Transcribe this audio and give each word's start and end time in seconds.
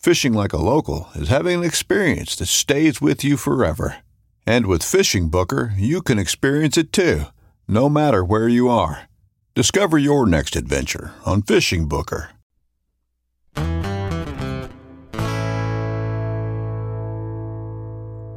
Fishing 0.00 0.32
like 0.32 0.54
a 0.54 0.56
local 0.56 1.10
is 1.14 1.28
having 1.28 1.58
an 1.58 1.64
experience 1.64 2.34
that 2.36 2.46
stays 2.46 3.02
with 3.02 3.22
you 3.22 3.36
forever. 3.36 3.98
And 4.46 4.64
with 4.64 4.82
Fishing 4.82 5.28
Booker, 5.28 5.74
you 5.76 6.00
can 6.00 6.18
experience 6.18 6.78
it 6.78 6.90
too, 6.90 7.24
no 7.68 7.90
matter 7.90 8.24
where 8.24 8.48
you 8.48 8.70
are. 8.70 9.10
Discover 9.54 9.98
your 9.98 10.26
next 10.26 10.56
adventure 10.56 11.12
on 11.26 11.42
Fishing 11.42 11.86
Booker. 11.86 12.30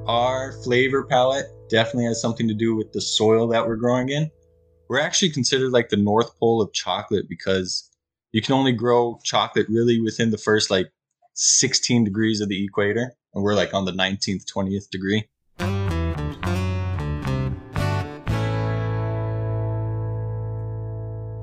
Our 0.05 0.51
flavor 0.65 1.05
palette 1.05 1.45
definitely 1.69 2.07
has 2.07 2.19
something 2.19 2.49
to 2.49 2.53
do 2.53 2.75
with 2.75 2.91
the 2.91 2.99
soil 2.99 3.47
that 3.47 3.65
we're 3.65 3.77
growing 3.77 4.09
in. 4.09 4.29
We're 4.89 4.99
actually 4.99 5.29
considered 5.29 5.71
like 5.71 5.87
the 5.87 5.95
North 5.95 6.37
Pole 6.41 6.61
of 6.61 6.73
chocolate 6.73 7.29
because 7.29 7.89
you 8.33 8.41
can 8.41 8.53
only 8.53 8.73
grow 8.73 9.17
chocolate 9.23 9.67
really 9.69 10.01
within 10.01 10.29
the 10.29 10.37
first 10.37 10.69
like 10.69 10.89
16 11.35 12.03
degrees 12.03 12.41
of 12.41 12.49
the 12.49 12.63
equator, 12.63 13.15
and 13.33 13.43
we're 13.43 13.55
like 13.55 13.73
on 13.73 13.85
the 13.85 13.91
19th, 13.91 14.43
20th 14.45 14.87
degree. 14.91 15.27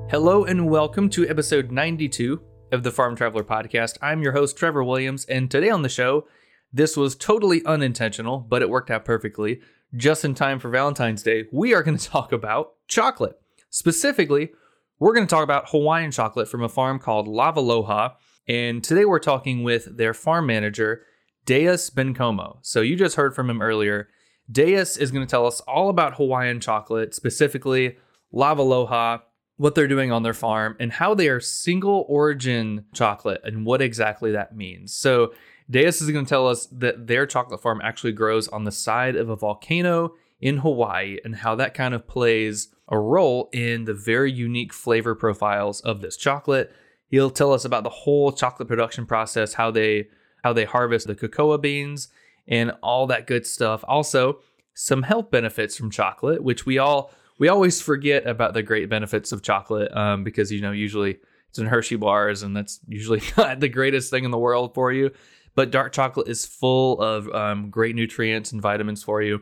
Hello 0.09 0.45
and 0.45 0.69
welcome 0.69 1.09
to 1.09 1.27
episode 1.27 1.71
92 1.71 2.41
of 2.71 2.83
the 2.83 2.91
Farm 2.91 3.17
Traveler 3.17 3.43
podcast. 3.43 3.97
I'm 4.01 4.21
your 4.21 4.31
host, 4.31 4.55
Trevor 4.55 4.81
Williams, 4.81 5.25
and 5.25 5.51
today 5.51 5.69
on 5.69 5.81
the 5.81 5.89
show, 5.89 6.25
this 6.71 6.95
was 6.95 7.13
totally 7.13 7.61
unintentional, 7.65 8.39
but 8.39 8.61
it 8.61 8.69
worked 8.69 8.91
out 8.91 9.03
perfectly. 9.03 9.59
Just 9.93 10.23
in 10.23 10.35
time 10.35 10.59
for 10.59 10.69
Valentine's 10.69 11.21
Day, 11.21 11.47
we 11.51 11.73
are 11.73 11.83
going 11.83 11.97
to 11.97 12.09
talk 12.09 12.31
about 12.31 12.75
chocolate. 12.87 13.37
Specifically, 13.69 14.51
we're 14.99 15.13
going 15.13 15.27
to 15.27 15.29
talk 15.29 15.43
about 15.43 15.71
Hawaiian 15.71 16.11
chocolate 16.11 16.47
from 16.47 16.63
a 16.63 16.69
farm 16.69 16.97
called 16.97 17.27
Lava 17.27 17.59
Lavaloha. 17.59 18.11
And 18.47 18.83
today 18.83 19.05
we're 19.05 19.19
talking 19.19 19.63
with 19.63 19.97
their 19.97 20.13
farm 20.13 20.47
manager, 20.47 21.03
Deus 21.45 21.89
Bencomo. 21.89 22.57
So 22.61 22.81
you 22.81 22.95
just 22.95 23.15
heard 23.15 23.35
from 23.35 23.49
him 23.49 23.61
earlier. 23.61 24.09
Deus 24.51 24.97
is 24.97 25.11
going 25.11 25.25
to 25.25 25.29
tell 25.29 25.45
us 25.45 25.61
all 25.61 25.89
about 25.89 26.15
Hawaiian 26.15 26.59
chocolate, 26.59 27.13
specifically 27.15 27.97
Lava 28.31 28.63
Lavaloha, 28.63 29.21
what 29.57 29.75
they're 29.75 29.87
doing 29.87 30.11
on 30.11 30.23
their 30.23 30.33
farm, 30.33 30.75
and 30.79 30.91
how 30.91 31.13
they 31.13 31.29
are 31.29 31.39
single 31.39 32.05
origin 32.09 32.85
chocolate 32.93 33.41
and 33.43 33.65
what 33.65 33.81
exactly 33.81 34.31
that 34.31 34.55
means. 34.55 34.93
So, 34.93 35.33
Deus 35.69 36.01
is 36.01 36.11
going 36.11 36.25
to 36.25 36.29
tell 36.29 36.49
us 36.49 36.65
that 36.65 37.07
their 37.07 37.25
chocolate 37.25 37.61
farm 37.61 37.79
actually 37.81 38.11
grows 38.11 38.49
on 38.49 38.65
the 38.65 38.71
side 38.71 39.15
of 39.15 39.29
a 39.29 39.37
volcano 39.37 40.15
in 40.41 40.57
Hawaii 40.57 41.17
and 41.23 41.35
how 41.35 41.55
that 41.55 41.73
kind 41.73 41.93
of 41.93 42.07
plays 42.07 42.69
a 42.89 42.99
role 42.99 43.49
in 43.53 43.85
the 43.85 43.93
very 43.93 44.31
unique 44.31 44.73
flavor 44.73 45.15
profiles 45.15 45.79
of 45.81 46.01
this 46.01 46.17
chocolate. 46.17 46.73
He'll 47.11 47.29
tell 47.29 47.51
us 47.51 47.65
about 47.65 47.83
the 47.83 47.89
whole 47.89 48.31
chocolate 48.31 48.69
production 48.69 49.05
process, 49.05 49.53
how 49.53 49.69
they 49.69 50.07
how 50.43 50.53
they 50.53 50.63
harvest 50.63 51.05
the 51.05 51.13
cocoa 51.13 51.57
beans 51.57 52.07
and 52.47 52.71
all 52.81 53.05
that 53.07 53.27
good 53.27 53.45
stuff. 53.45 53.83
Also, 53.87 54.39
some 54.73 55.03
health 55.03 55.29
benefits 55.29 55.75
from 55.75 55.91
chocolate, 55.91 56.41
which 56.41 56.65
we 56.65 56.77
all 56.77 57.11
we 57.37 57.49
always 57.49 57.81
forget 57.81 58.25
about 58.25 58.53
the 58.53 58.63
great 58.63 58.89
benefits 58.89 59.33
of 59.33 59.43
chocolate 59.43 59.95
um, 59.95 60.23
because 60.23 60.51
you 60.51 60.61
know 60.61 60.71
usually 60.71 61.19
it's 61.49 61.59
in 61.59 61.67
Hershey 61.67 61.97
bars 61.97 62.43
and 62.43 62.55
that's 62.55 62.79
usually 62.87 63.21
not 63.37 63.59
the 63.59 63.69
greatest 63.69 64.09
thing 64.09 64.23
in 64.23 64.31
the 64.31 64.39
world 64.39 64.73
for 64.73 64.93
you. 64.93 65.11
But 65.53 65.69
dark 65.69 65.91
chocolate 65.91 66.29
is 66.29 66.45
full 66.45 67.01
of 67.01 67.27
um, 67.35 67.69
great 67.69 67.93
nutrients 67.93 68.53
and 68.53 68.61
vitamins 68.61 69.03
for 69.03 69.21
you. 69.21 69.41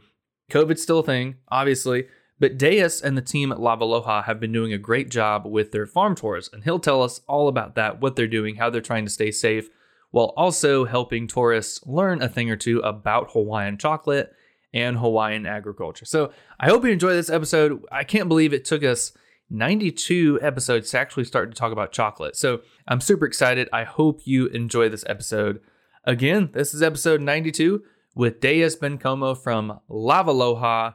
COVID's 0.50 0.82
still 0.82 1.00
a 1.00 1.04
thing, 1.04 1.36
obviously, 1.50 2.08
but 2.40 2.58
Deus 2.58 3.02
and 3.02 3.18
the 3.18 3.22
team 3.22 3.52
at 3.52 3.60
Lava 3.60 3.86
Lavaloha 3.86 4.24
have 4.24 4.40
been 4.40 4.52
doing 4.52 4.74
a 4.74 4.78
great 4.78 5.10
job 5.10 5.46
with 5.46 5.72
their 5.72 5.86
farm 5.86 6.16
tours, 6.16 6.50
and 6.52 6.64
he'll 6.64 6.80
tell 6.80 7.04
us 7.04 7.22
all 7.28 7.48
about 7.48 7.76
that, 7.76 8.02
what 8.02 8.16
they're 8.16 8.28
doing, 8.28 8.56
how 8.56 8.70
they're 8.70 8.82
trying 8.82 9.06
to 9.06 9.12
stay 9.12 9.32
safe, 9.32 9.70
while 10.12 10.34
also 10.38 10.86
helping 10.86 11.28
tourists 11.28 11.86
learn 11.86 12.22
a 12.22 12.30
thing 12.30 12.50
or 12.50 12.56
two 12.56 12.80
about 12.80 13.32
Hawaiian 13.32 13.78
chocolate 13.78 14.34
and 14.74 14.98
Hawaiian 14.98 15.46
agriculture. 15.46 16.06
So 16.06 16.32
I 16.60 16.70
hope 16.70 16.84
you 16.84 16.92
enjoy 16.92 17.14
this 17.14 17.30
episode. 17.30 17.84
I 17.92 18.04
can't 18.04 18.30
believe 18.30 18.54
it 18.54 18.66
took 18.66 18.84
us 18.84 19.14
92 19.50 20.40
episodes 20.42 20.92
to 20.92 21.00
actually 21.00 21.24
start 21.24 21.52
to 21.52 21.58
talk 21.58 21.72
about 21.72 21.92
chocolate. 21.92 22.36
So 22.36 22.62
I'm 22.88 23.02
super 23.02 23.26
excited. 23.26 23.68
I 23.74 23.84
hope 23.84 24.22
you 24.26 24.48
enjoy 24.48 24.90
this 24.90 25.04
episode. 25.08 25.60
Again, 26.06 26.50
this 26.54 26.74
is 26.74 26.82
episode 26.82 27.22
92 27.22 27.84
with 28.16 28.40
Deus 28.40 28.76
Bencomo 28.76 29.38
from 29.38 29.80
Lava 29.88 30.32
Lavaloha 30.32 30.94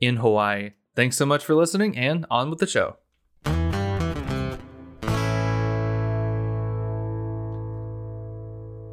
in 0.00 0.16
Hawaii. 0.16 0.72
Thanks 0.96 1.16
so 1.16 1.26
much 1.26 1.44
for 1.44 1.56
listening 1.56 1.98
and 1.98 2.24
on 2.30 2.50
with 2.50 2.60
the 2.60 2.68
show. 2.68 2.98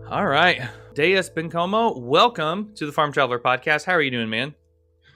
All 0.09 0.25
right. 0.25 0.67
Deus 0.95 1.29
Bencomo, 1.29 2.01
welcome 2.01 2.73
to 2.73 2.88
the 2.88 2.91
Farm 2.91 3.13
Traveler 3.13 3.39
podcast. 3.39 3.85
How 3.85 3.94
are 3.94 4.01
you 4.01 4.09
doing, 4.09 4.29
man? 4.29 4.56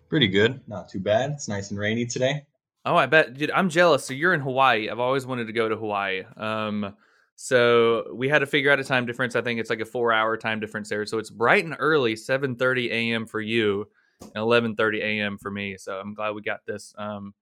Pretty 0.10 0.28
good. 0.28 0.62
Not 0.68 0.88
too 0.88 1.00
bad. 1.00 1.32
It's 1.32 1.48
nice 1.48 1.72
and 1.72 1.80
rainy 1.80 2.06
today. 2.06 2.46
Oh, 2.86 2.96
I 2.96 3.08
bet. 3.08 3.34
Dude, 3.34 3.50
I'm 3.50 3.70
jealous. 3.70 4.06
So 4.06 4.14
you're 4.14 4.36
in 4.36 4.40
Hawaii. 4.40 4.88
I've 4.88 5.00
always 5.00 5.26
wanted 5.26 5.48
to 5.48 5.54
go 5.54 5.68
to 5.68 5.76
Hawaii. 5.76 6.24
Um, 6.38 6.96
so 7.36 8.14
we 8.14 8.30
had 8.30 8.40
to 8.40 8.46
figure 8.46 8.72
out 8.72 8.80
a 8.80 8.84
time 8.84 9.08
difference. 9.08 9.36
I 9.36 9.42
think 9.42 9.60
it's 9.60 9.72
like 9.72 9.82
a 9.82 9.86
four 9.86 10.14
hour 10.14 10.38
time 10.38 10.60
difference 10.60 10.90
there. 10.90 11.04
So 11.08 11.18
it's 11.18 11.32
bright 11.32 11.66
and 11.66 11.76
early, 11.80 12.14
7:30 12.14 12.92
a.m. 12.92 13.26
for 13.26 13.42
you 13.42 13.88
11:30 14.36 15.02
a.m. 15.02 15.38
for 15.38 15.52
me. 15.52 15.78
So 15.78 16.00
I'm 16.00 16.14
glad 16.14 16.32
we 16.32 16.42
got 16.42 16.66
this 16.66 16.94
um, 16.98 17.34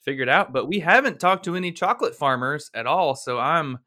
figured 0.00 0.28
out. 0.28 0.52
But 0.52 0.66
we 0.66 0.80
haven't 0.80 1.20
talked 1.20 1.44
to 1.44 1.56
any 1.56 1.72
chocolate 1.72 2.14
farmers 2.14 2.70
at 2.74 2.86
all. 2.86 3.14
So 3.14 3.38
I'm 3.38 3.78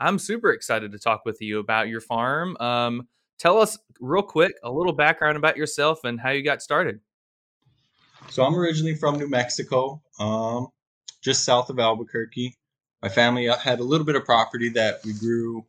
I'm 0.00 0.18
super 0.18 0.52
excited 0.52 0.92
to 0.92 0.98
talk 0.98 1.24
with 1.24 1.40
you 1.40 1.58
about 1.58 1.88
your 1.88 2.00
farm. 2.00 2.56
Um, 2.58 3.08
tell 3.38 3.58
us 3.58 3.78
real 4.00 4.22
quick 4.22 4.54
a 4.62 4.70
little 4.70 4.92
background 4.92 5.36
about 5.36 5.56
yourself 5.56 6.04
and 6.04 6.20
how 6.20 6.30
you 6.30 6.42
got 6.42 6.62
started. 6.62 7.00
So 8.30 8.44
I'm 8.44 8.54
originally 8.54 8.94
from 8.94 9.18
New 9.18 9.28
Mexico, 9.28 10.02
um, 10.18 10.68
just 11.22 11.44
south 11.44 11.70
of 11.70 11.78
Albuquerque. 11.78 12.56
My 13.02 13.08
family 13.08 13.48
uh, 13.48 13.56
had 13.56 13.80
a 13.80 13.84
little 13.84 14.06
bit 14.06 14.16
of 14.16 14.24
property 14.24 14.70
that 14.70 15.00
we 15.04 15.12
grew 15.12 15.66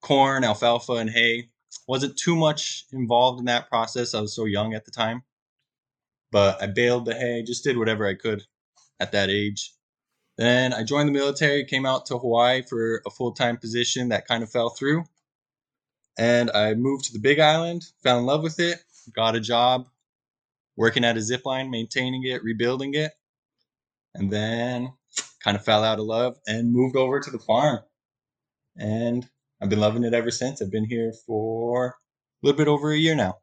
corn, 0.00 0.44
alfalfa, 0.44 0.94
and 0.94 1.08
hay. 1.08 1.50
Wasn't 1.86 2.16
too 2.16 2.34
much 2.34 2.84
involved 2.92 3.38
in 3.38 3.46
that 3.46 3.68
process. 3.68 4.14
I 4.14 4.20
was 4.20 4.34
so 4.34 4.44
young 4.44 4.74
at 4.74 4.84
the 4.84 4.90
time. 4.90 5.22
But 6.30 6.62
I 6.62 6.66
baled 6.66 7.06
the 7.06 7.14
hay, 7.14 7.42
just 7.42 7.64
did 7.64 7.78
whatever 7.78 8.06
I 8.06 8.14
could 8.14 8.44
at 9.00 9.12
that 9.12 9.30
age. 9.30 9.72
Then 10.36 10.72
I 10.72 10.84
joined 10.84 11.08
the 11.08 11.12
military, 11.12 11.64
came 11.64 11.84
out 11.84 12.06
to 12.06 12.18
Hawaii 12.18 12.62
for 12.62 13.02
a 13.06 13.10
full 13.10 13.32
time 13.32 13.56
position 13.56 14.10
that 14.10 14.26
kind 14.26 14.42
of 14.42 14.50
fell 14.50 14.70
through. 14.70 15.04
And 16.18 16.50
I 16.50 16.74
moved 16.74 17.06
to 17.06 17.12
the 17.12 17.18
Big 17.18 17.40
Island, 17.40 17.84
fell 18.02 18.18
in 18.18 18.26
love 18.26 18.42
with 18.42 18.60
it, 18.60 18.78
got 19.14 19.36
a 19.36 19.40
job 19.40 19.86
working 20.76 21.04
at 21.04 21.16
a 21.16 21.20
zip 21.20 21.44
line, 21.44 21.70
maintaining 21.70 22.24
it, 22.24 22.42
rebuilding 22.44 22.94
it, 22.94 23.12
and 24.14 24.32
then 24.32 24.92
kind 25.42 25.56
of 25.56 25.64
fell 25.64 25.84
out 25.84 25.98
of 25.98 26.06
love 26.06 26.36
and 26.46 26.72
moved 26.72 26.96
over 26.96 27.20
to 27.20 27.30
the 27.30 27.38
farm. 27.38 27.80
And 28.76 29.28
I've 29.60 29.68
been 29.68 29.80
loving 29.80 30.04
it 30.04 30.14
ever 30.14 30.30
since. 30.30 30.62
I've 30.62 30.70
been 30.70 30.84
here 30.84 31.12
for 31.26 31.96
a 32.42 32.46
little 32.46 32.56
bit 32.56 32.68
over 32.68 32.92
a 32.92 32.96
year 32.96 33.16
now. 33.16 33.38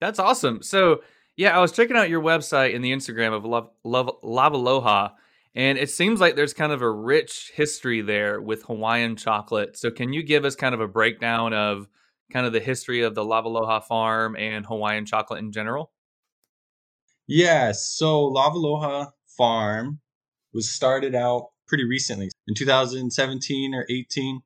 That's 0.00 0.18
awesome. 0.18 0.62
So, 0.62 1.00
yeah, 1.38 1.56
I 1.56 1.60
was 1.60 1.70
checking 1.70 1.96
out 1.96 2.10
your 2.10 2.20
website 2.20 2.74
and 2.74 2.84
the 2.84 2.90
Instagram 2.90 3.32
of 3.32 3.44
Love, 3.44 3.70
Love 3.84 4.10
Lavaloha, 4.24 5.10
and 5.54 5.78
it 5.78 5.88
seems 5.88 6.20
like 6.20 6.34
there's 6.34 6.52
kind 6.52 6.72
of 6.72 6.82
a 6.82 6.90
rich 6.90 7.52
history 7.54 8.00
there 8.00 8.40
with 8.40 8.64
Hawaiian 8.64 9.14
chocolate. 9.14 9.78
So, 9.78 9.92
can 9.92 10.12
you 10.12 10.24
give 10.24 10.44
us 10.44 10.56
kind 10.56 10.74
of 10.74 10.80
a 10.80 10.88
breakdown 10.88 11.54
of 11.54 11.86
kind 12.32 12.44
of 12.44 12.52
the 12.52 12.58
history 12.58 13.02
of 13.02 13.14
the 13.14 13.24
Lavaloha 13.24 13.78
farm 13.78 14.34
and 14.36 14.66
Hawaiian 14.66 15.06
chocolate 15.06 15.38
in 15.38 15.52
general? 15.52 15.92
Yeah, 17.28 17.70
so 17.70 18.24
Lavaloha 18.24 19.12
Farm 19.36 20.00
was 20.52 20.68
started 20.68 21.14
out 21.14 21.50
pretty 21.68 21.84
recently 21.84 22.30
in 22.48 22.54
2017 22.56 23.74
or 23.74 23.86
18. 23.88 24.40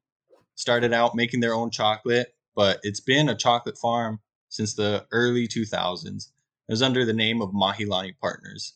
Started 0.56 0.92
out 0.92 1.14
making 1.14 1.40
their 1.40 1.54
own 1.54 1.70
chocolate, 1.70 2.34
but 2.54 2.80
it's 2.82 3.00
been 3.00 3.30
a 3.30 3.34
chocolate 3.34 3.78
farm 3.78 4.20
since 4.50 4.74
the 4.74 5.06
early 5.10 5.48
2000s. 5.48 6.28
It 6.68 6.72
was 6.72 6.82
under 6.82 7.04
the 7.04 7.12
name 7.12 7.42
of 7.42 7.50
Mahilani 7.50 8.14
Partners. 8.20 8.74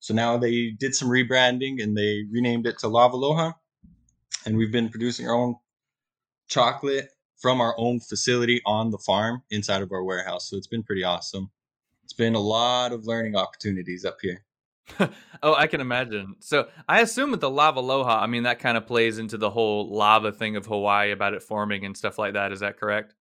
So 0.00 0.12
now 0.12 0.36
they 0.36 0.70
did 0.70 0.94
some 0.94 1.08
rebranding 1.08 1.82
and 1.82 1.96
they 1.96 2.24
renamed 2.30 2.66
it 2.66 2.78
to 2.80 2.88
Lavaloha. 2.88 3.52
And 4.44 4.56
we've 4.56 4.72
been 4.72 4.90
producing 4.90 5.26
our 5.26 5.34
own 5.34 5.56
chocolate 6.48 7.08
from 7.40 7.60
our 7.60 7.74
own 7.78 8.00
facility 8.00 8.60
on 8.66 8.90
the 8.90 8.98
farm 8.98 9.42
inside 9.50 9.82
of 9.82 9.92
our 9.92 10.04
warehouse. 10.04 10.50
So 10.50 10.56
it's 10.56 10.66
been 10.66 10.82
pretty 10.82 11.04
awesome. 11.04 11.50
It's 12.04 12.12
been 12.12 12.34
a 12.34 12.40
lot 12.40 12.92
of 12.92 13.06
learning 13.06 13.36
opportunities 13.36 14.04
up 14.04 14.18
here. 14.20 14.44
oh, 15.42 15.54
I 15.54 15.66
can 15.66 15.80
imagine. 15.80 16.36
So 16.40 16.68
I 16.86 17.00
assume 17.00 17.30
with 17.30 17.40
the 17.40 17.50
Lavaloha, 17.50 18.20
I 18.20 18.26
mean 18.26 18.42
that 18.42 18.58
kind 18.58 18.76
of 18.76 18.86
plays 18.86 19.18
into 19.18 19.38
the 19.38 19.50
whole 19.50 19.94
lava 19.94 20.32
thing 20.32 20.56
of 20.56 20.66
Hawaii 20.66 21.10
about 21.10 21.34
it 21.34 21.42
forming 21.42 21.84
and 21.84 21.96
stuff 21.96 22.18
like 22.18 22.34
that. 22.34 22.52
Is 22.52 22.60
that 22.60 22.78
correct? 22.78 23.14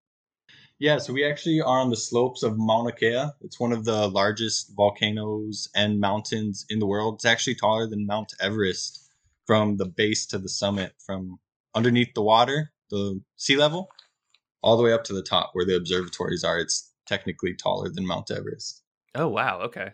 Yeah, 0.83 0.97
so 0.97 1.13
we 1.13 1.23
actually 1.23 1.61
are 1.61 1.79
on 1.79 1.91
the 1.91 1.95
slopes 1.95 2.43
of 2.43 2.57
Mauna 2.57 2.91
Kea. 2.91 3.27
It's 3.39 3.57
one 3.57 3.71
of 3.71 3.85
the 3.85 4.09
largest 4.09 4.75
volcanoes 4.75 5.69
and 5.73 6.01
mountains 6.01 6.65
in 6.67 6.79
the 6.79 6.85
world. 6.85 7.13
It's 7.13 7.23
actually 7.23 7.55
taller 7.55 7.87
than 7.87 8.05
Mount 8.05 8.33
Everest 8.41 9.09
from 9.47 9.77
the 9.77 9.85
base 9.85 10.25
to 10.25 10.37
the 10.37 10.49
summit, 10.49 10.91
from 11.05 11.39
underneath 11.73 12.13
the 12.13 12.21
water, 12.21 12.73
the 12.89 13.21
sea 13.37 13.55
level, 13.55 13.91
all 14.61 14.75
the 14.75 14.83
way 14.83 14.91
up 14.91 15.05
to 15.05 15.13
the 15.13 15.23
top 15.23 15.51
where 15.53 15.63
the 15.63 15.77
observatories 15.77 16.43
are. 16.43 16.59
It's 16.59 16.91
technically 17.05 17.53
taller 17.53 17.87
than 17.89 18.05
Mount 18.05 18.29
Everest. 18.29 18.83
Oh 19.15 19.29
wow, 19.29 19.61
okay. 19.61 19.91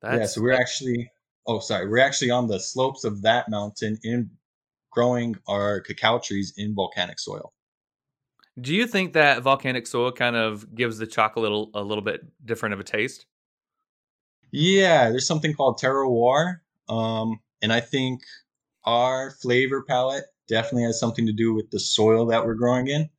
That's, 0.00 0.18
yeah, 0.18 0.26
so 0.28 0.40
we're 0.40 0.58
actually 0.58 1.10
oh 1.46 1.58
sorry, 1.58 1.86
we're 1.86 1.98
actually 1.98 2.30
on 2.30 2.46
the 2.46 2.58
slopes 2.58 3.04
of 3.04 3.20
that 3.20 3.50
mountain 3.50 3.98
in 4.02 4.30
growing 4.90 5.36
our 5.46 5.82
cacao 5.82 6.20
trees 6.20 6.54
in 6.56 6.74
volcanic 6.74 7.18
soil. 7.18 7.52
Do 8.60 8.74
you 8.74 8.86
think 8.86 9.12
that 9.12 9.42
volcanic 9.42 9.86
soil 9.86 10.10
kind 10.10 10.34
of 10.34 10.74
gives 10.74 10.98
the 10.98 11.06
chocolate 11.06 11.38
a 11.38 11.48
little, 11.48 11.70
a 11.74 11.82
little 11.82 12.02
bit 12.02 12.22
different 12.44 12.72
of 12.72 12.80
a 12.80 12.84
taste? 12.84 13.26
Yeah, 14.50 15.10
there's 15.10 15.26
something 15.26 15.54
called 15.54 15.78
terroir, 15.78 16.60
um, 16.88 17.40
and 17.60 17.72
I 17.72 17.80
think 17.80 18.22
our 18.84 19.32
flavor 19.32 19.82
palette 19.82 20.24
definitely 20.48 20.84
has 20.84 20.98
something 20.98 21.26
to 21.26 21.32
do 21.32 21.52
with 21.52 21.70
the 21.70 21.78
soil 21.78 22.26
that 22.26 22.44
we're 22.44 22.54
growing 22.54 22.88
in. 22.88 23.10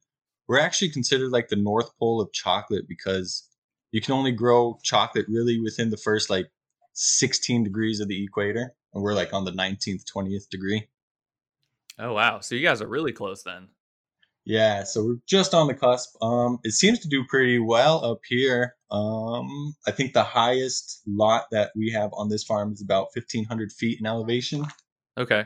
We're 0.47 0.59
actually 0.59 0.89
considered 0.89 1.30
like 1.30 1.50
the 1.50 1.56
North 1.56 1.92
Pole 2.00 2.19
of 2.19 2.33
chocolate 2.33 2.88
because 2.88 3.47
you 3.92 4.01
can 4.01 4.13
only 4.13 4.31
grow 4.31 4.80
chocolate 4.83 5.27
really 5.30 5.59
within 5.59 5.92
the 5.92 5.97
first 5.97 6.30
like 6.30 6.47
16 6.94 7.63
degrees 7.63 8.00
of 8.00 8.07
the 8.07 8.24
equator, 8.24 8.74
and 8.94 9.03
we're 9.03 9.13
like 9.13 9.33
on 9.33 9.45
the 9.45 9.51
19th, 9.51 10.03
20th 10.12 10.50
degree. 10.50 10.88
Oh 12.00 12.13
wow! 12.13 12.39
So 12.39 12.56
you 12.56 12.65
guys 12.65 12.81
are 12.81 12.88
really 12.88 13.12
close 13.12 13.44
then. 13.44 13.68
Yeah, 14.45 14.83
so 14.83 15.06
we're 15.06 15.19
just 15.27 15.53
on 15.53 15.68
the 15.68 15.74
cusp. 15.74 16.21
Um, 16.24 16.59
it 16.63 16.71
seems 16.71 17.00
to 17.00 17.07
do 17.07 17.24
pretty 17.25 17.59
well 17.59 18.03
up 18.03 18.19
here. 18.27 18.75
Um, 18.89 19.75
I 19.86 19.91
think 19.91 20.13
the 20.13 20.24
highest 20.24 21.01
lot 21.06 21.45
that 21.51 21.71
we 21.75 21.91
have 21.91 22.09
on 22.13 22.30
this 22.30 22.44
farm 22.44 22.71
is 22.74 22.81
about 22.81 23.09
1,500 23.13 23.71
feet 23.71 24.00
in 24.00 24.07
elevation. 24.07 24.65
Okay. 25.18 25.45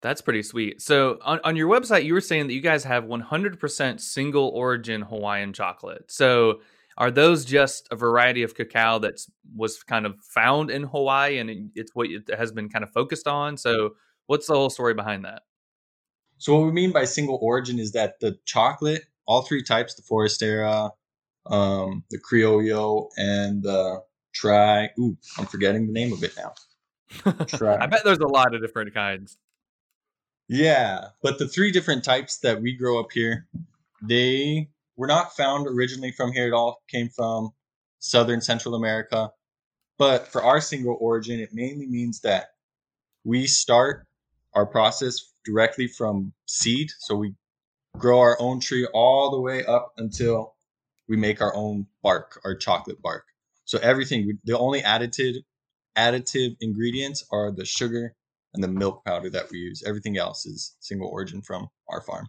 That's 0.00 0.20
pretty 0.20 0.42
sweet. 0.42 0.82
So 0.82 1.18
on, 1.22 1.40
on 1.44 1.56
your 1.56 1.68
website, 1.68 2.04
you 2.04 2.14
were 2.14 2.20
saying 2.20 2.46
that 2.46 2.52
you 2.52 2.60
guys 2.60 2.84
have 2.84 3.04
100% 3.04 4.00
single 4.00 4.48
origin 4.48 5.02
Hawaiian 5.02 5.52
chocolate. 5.52 6.10
So 6.10 6.60
are 6.96 7.10
those 7.10 7.44
just 7.44 7.88
a 7.90 7.96
variety 7.96 8.42
of 8.42 8.54
cacao 8.54 8.98
that 9.00 9.20
was 9.56 9.82
kind 9.82 10.06
of 10.06 10.16
found 10.20 10.70
in 10.70 10.84
Hawaii 10.84 11.38
and 11.38 11.70
it's 11.74 11.94
what 11.94 12.08
it 12.08 12.30
has 12.36 12.52
been 12.52 12.68
kind 12.68 12.84
of 12.84 12.92
focused 12.92 13.26
on? 13.26 13.56
So 13.56 13.94
what's 14.26 14.46
the 14.46 14.54
whole 14.54 14.70
story 14.70 14.94
behind 14.94 15.24
that? 15.24 15.42
So 16.38 16.56
what 16.56 16.66
we 16.66 16.72
mean 16.72 16.92
by 16.92 17.04
single 17.04 17.38
origin 17.40 17.78
is 17.78 17.92
that 17.92 18.20
the 18.20 18.38
chocolate, 18.44 19.04
all 19.26 19.42
three 19.42 19.62
types, 19.62 19.94
the 19.94 20.02
Forastero, 20.02 20.90
um, 21.46 22.04
the 22.10 22.18
Criollo, 22.18 23.08
and 23.16 23.62
the 23.62 24.02
Tri. 24.32 24.90
Ooh, 24.98 25.16
I'm 25.38 25.46
forgetting 25.46 25.86
the 25.86 25.92
name 25.92 26.12
of 26.12 26.22
it 26.22 26.36
now. 26.36 26.52
Tri. 27.46 27.76
I 27.80 27.86
bet 27.86 28.04
there's 28.04 28.18
a 28.18 28.28
lot 28.28 28.54
of 28.54 28.60
different 28.60 28.92
kinds. 28.94 29.38
Yeah, 30.48 31.08
but 31.22 31.38
the 31.38 31.48
three 31.48 31.70
different 31.70 32.04
types 32.04 32.38
that 32.38 32.60
we 32.60 32.76
grow 32.76 33.00
up 33.00 33.12
here, 33.12 33.46
they 34.02 34.68
were 34.96 35.06
not 35.06 35.34
found 35.34 35.66
originally 35.66 36.12
from 36.12 36.32
here. 36.32 36.48
It 36.48 36.52
all 36.52 36.82
came 36.88 37.08
from 37.08 37.52
southern 37.98 38.40
Central 38.40 38.74
America. 38.74 39.30
But 39.96 40.28
for 40.28 40.42
our 40.42 40.60
single 40.60 40.98
origin, 41.00 41.40
it 41.40 41.54
mainly 41.54 41.86
means 41.86 42.20
that 42.20 42.48
we 43.22 43.46
start 43.46 44.06
our 44.52 44.66
process 44.66 45.32
directly 45.44 45.86
from 45.86 46.32
seed. 46.46 46.90
So 46.98 47.14
we 47.16 47.34
grow 47.98 48.20
our 48.20 48.36
own 48.40 48.60
tree 48.60 48.86
all 48.92 49.30
the 49.30 49.40
way 49.40 49.64
up 49.64 49.92
until 49.96 50.54
we 51.08 51.16
make 51.16 51.40
our 51.40 51.54
own 51.54 51.86
bark, 52.02 52.40
our 52.44 52.56
chocolate 52.56 53.00
bark. 53.02 53.24
So 53.64 53.78
everything, 53.78 54.38
the 54.44 54.58
only 54.58 54.82
additive 54.82 55.36
additive 55.96 56.56
ingredients 56.60 57.24
are 57.30 57.52
the 57.52 57.64
sugar 57.64 58.14
and 58.52 58.62
the 58.62 58.68
milk 58.68 59.04
powder 59.04 59.30
that 59.30 59.50
we 59.50 59.58
use. 59.58 59.82
Everything 59.86 60.16
else 60.16 60.46
is 60.46 60.76
single 60.80 61.08
origin 61.08 61.42
from 61.42 61.68
our 61.88 62.00
farm. 62.00 62.28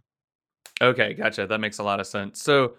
Okay, 0.82 1.14
gotcha. 1.14 1.48
That 1.48 1.60
makes 1.60 1.78
a 1.78 1.84
lot 1.84 2.00
of 2.00 2.08
sense. 2.08 2.42
So, 2.42 2.76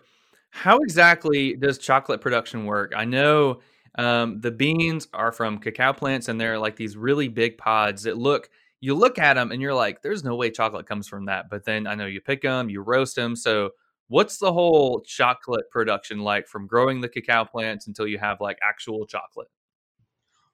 how 0.50 0.78
exactly 0.78 1.54
does 1.54 1.78
chocolate 1.78 2.20
production 2.20 2.66
work? 2.66 2.92
I 2.96 3.04
know 3.04 3.60
um, 3.98 4.40
the 4.40 4.50
beans 4.50 5.08
are 5.12 5.32
from 5.32 5.58
cacao 5.58 5.92
plants, 5.92 6.28
and 6.28 6.40
they're 6.40 6.58
like 6.58 6.76
these 6.76 6.96
really 6.96 7.28
big 7.28 7.58
pods 7.58 8.04
that 8.04 8.16
look. 8.16 8.50
You 8.86 8.94
look 8.94 9.18
at 9.18 9.34
them, 9.34 9.50
and 9.50 9.60
you're 9.60 9.74
like, 9.74 10.02
"There's 10.02 10.22
no 10.22 10.36
way 10.36 10.48
chocolate 10.48 10.86
comes 10.86 11.08
from 11.08 11.24
that." 11.24 11.50
But 11.50 11.64
then 11.64 11.88
I 11.88 11.96
know 11.96 12.06
you 12.06 12.20
pick 12.20 12.42
them, 12.42 12.70
you 12.70 12.82
roast 12.82 13.16
them. 13.16 13.34
So, 13.34 13.70
what's 14.06 14.38
the 14.38 14.52
whole 14.52 15.00
chocolate 15.04 15.68
production 15.72 16.20
like 16.20 16.46
from 16.46 16.68
growing 16.68 17.00
the 17.00 17.08
cacao 17.08 17.44
plants 17.44 17.88
until 17.88 18.06
you 18.06 18.18
have 18.18 18.40
like 18.40 18.58
actual 18.62 19.04
chocolate? 19.04 19.48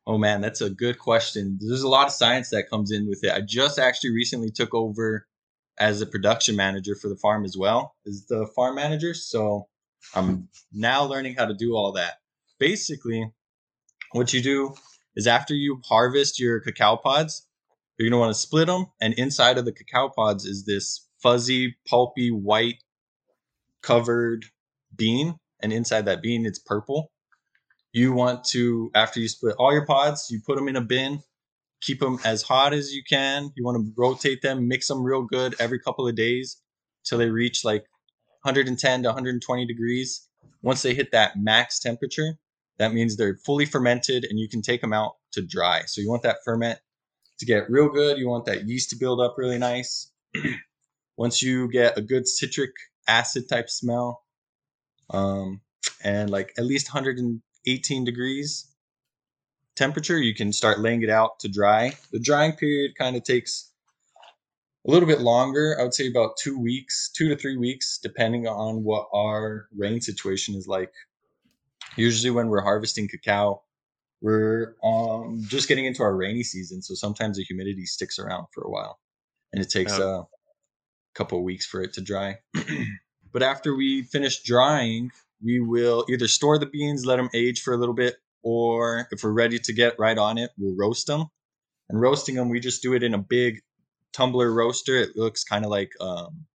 Oh 0.07 0.17
man, 0.17 0.41
that's 0.41 0.63
a 0.63 0.71
good 0.71 0.99
question. 0.99 1.59
There's 1.61 1.83
a 1.83 1.89
lot 1.89 2.07
of 2.07 2.13
science 2.15 2.49
that 2.49 2.71
comes 2.71 2.91
in 2.91 3.07
with 3.07 3.23
it. 3.23 3.33
I 3.33 3.43
just 3.43 3.79
actually 3.79 4.15
recently 4.15 4.51
took 4.51 4.73
over 4.73 5.29
as 5.77 6.01
a 6.01 6.07
production 6.07 6.57
manager 6.57 6.95
for 6.95 7.11
the 7.11 7.17
farm 7.17 7.45
as 7.45 7.59
well 7.59 7.97
as 8.07 8.25
the 8.31 8.47
farm 8.57 8.77
manager. 8.77 9.13
So 9.13 9.69
I'm 10.15 10.49
now 10.73 11.05
learning 11.05 11.35
how 11.35 11.45
to 11.45 11.55
do 11.55 11.75
all 11.75 11.93
that. 11.93 12.15
Basically, 12.59 13.31
what 14.13 14.33
you 14.33 14.41
do 14.41 14.75
is 15.17 15.27
after 15.27 15.53
you 15.53 15.83
harvest 15.85 16.41
your 16.41 16.61
cacao 16.61 16.97
pods, 16.97 17.47
you're 18.03 18.11
going 18.11 18.21
to 18.21 18.27
want 18.27 18.35
to 18.35 18.41
split 18.41 18.67
them. 18.67 18.87
And 19.01 19.15
inside 19.15 19.59
of 19.59 19.65
the 19.65 19.73
cacao 19.73 20.09
pods 20.09 20.45
is 20.45 20.65
this 20.65 21.07
fuzzy, 21.23 21.77
pulpy, 21.89 22.31
white 22.31 22.83
covered 23.83 24.47
bean. 24.95 25.37
And 25.61 25.73
inside 25.73 26.07
that 26.07 26.23
bean, 26.23 26.47
it's 26.47 26.59
purple. 26.59 27.11
You 27.93 28.13
want 28.13 28.45
to, 28.51 28.91
after 28.95 29.21
you 29.21 29.29
split 29.29 29.55
all 29.59 29.73
your 29.73 29.87
pods, 29.87 30.29
you 30.31 30.41
put 30.45 30.57
them 30.57 30.69
in 30.69 30.77
a 30.77 30.81
bin, 30.81 31.23
keep 31.81 32.01
them 32.01 32.19
as 32.25 32.43
hot 32.43 32.73
as 32.73 32.93
you 32.93 33.03
can. 33.09 33.53
You 33.55 33.65
want 33.65 33.77
to 33.77 33.93
rotate 33.97 34.41
them, 34.43 34.67
mix 34.67 34.89
them 34.89 35.03
real 35.03 35.23
good 35.23 35.55
every 35.61 35.79
couple 35.79 36.09
of 36.09 36.17
days 36.17 36.61
till 37.05 37.19
they 37.19 37.29
reach 37.29 37.65
like 37.65 37.83
110 38.43 39.03
to 39.03 39.09
120 39.09 39.67
degrees. 39.67 40.27
Once 40.63 40.83
they 40.83 40.95
hit 40.95 41.13
that 41.13 41.37
max 41.37 41.79
temperature, 41.79 42.39
that 42.79 42.95
means 42.95 43.17
they're 43.17 43.37
fully 43.45 43.67
fermented 43.67 44.25
and 44.25 44.39
you 44.39 44.49
can 44.49 44.63
take 44.63 44.81
them 44.81 44.93
out 44.93 45.17
to 45.33 45.43
dry. 45.43 45.83
So 45.87 46.01
you 46.01 46.09
want 46.09 46.23
that 46.23 46.39
ferment 46.45 46.79
to 47.43 47.47
get 47.47 47.71
real 47.71 47.89
good. 47.89 48.19
You 48.19 48.29
want 48.29 48.47
that 48.47 48.69
yeast 48.69 48.91
to 48.91 48.97
build 48.97 49.21
up 49.21 49.35
really 49.37 49.59
nice. 49.59 50.11
Once 51.17 51.43
you 51.43 51.69
get 51.69 51.99
a 51.99 52.03
good 52.03 52.27
citric 52.27 52.71
acid 53.07 53.49
type 53.49 53.69
smell, 53.69 54.23
um, 55.11 55.61
and 56.03 56.31
like 56.31 56.53
at 56.57 56.65
least 56.65 56.89
118 56.89 58.05
degrees 58.05 58.73
temperature, 59.75 60.19
you 60.19 60.35
can 60.35 60.53
start 60.53 60.81
laying 60.81 61.03
it 61.03 61.11
out 61.11 61.41
to 61.41 61.49
dry. 61.49 61.93
The 62.13 62.21
drying 62.21 62.53
period 62.53 62.93
kind 62.97 63.17
of 63.17 63.25
takes 63.25 63.71
a 64.87 64.91
little 64.91 65.09
bit 65.09 65.21
longer. 65.21 65.77
I 65.79 65.83
would 65.83 65.95
say 65.95 66.09
about 66.09 66.37
two 66.37 66.59
weeks, 66.59 67.11
two 67.15 67.29
to 67.29 67.37
three 67.37 67.57
weeks, 67.57 67.99
depending 67.99 68.47
on 68.47 68.85
what 68.85 69.09
our 69.13 69.69
rain 69.77 70.01
situation 70.01 70.55
is 70.55 70.67
like. 70.67 70.93
Usually, 71.97 72.31
when 72.31 72.49
we're 72.49 72.63
harvesting 72.63 73.09
cacao, 73.09 73.63
we're 74.23 74.77
um, 74.83 75.43
just 75.49 75.69
getting 75.69 75.85
into 75.85 76.03
our 76.03 76.15
rainy 76.17 76.43
season, 76.45 76.81
so 76.81 76.95
sometimes 76.95 77.37
the 77.37 77.45
humidity 77.45 77.85
sticks 77.85 78.19
around 78.19 78.47
for 78.55 78.63
a 78.63 78.71
while, 78.71 78.99
and 79.53 79.63
it 79.63 79.69
takes 79.69 79.93
Oh. 79.99 80.29
a 80.33 81.19
couple 81.19 81.39
of 81.39 81.45
weeks 81.45 81.67
for 81.67 81.83
it 81.83 81.93
to 81.95 82.01
dry. 82.01 82.39
but 83.33 83.43
after 83.43 83.75
we 83.77 84.03
finish 84.03 84.43
drying, 84.43 85.11
we 85.45 85.61
will 85.61 86.07
either 86.09 86.29
store 86.29 86.59
the 86.59 86.67
beans, 86.67 87.05
let 87.05 87.17
them 87.17 87.29
age 87.35 87.63
for 87.63 87.75
a 87.75 87.77
little 87.77 87.95
bit, 87.95 88.17
or 88.43 89.09
if 89.11 89.25
we're 89.25 89.33
ready 89.33 89.59
to 89.59 89.73
get 89.73 89.99
right 89.99 90.17
on 90.17 90.39
it, 90.39 90.51
we'll 90.57 90.77
roast 90.77 91.07
them. 91.09 91.27
And 91.89 92.01
roasting 92.01 92.37
them, 92.37 92.49
we 92.49 92.61
just 92.61 92.81
do 92.83 92.95
it 92.95 93.03
in 93.03 93.13
a 93.15 93.19
big 93.19 93.61
tumbler 94.13 94.53
roaster. 94.53 94.97
It 94.97 95.17
looks 95.17 95.45
kind 95.45 95.65
of 95.65 95.71
like 95.71 95.91
um, 96.01 96.47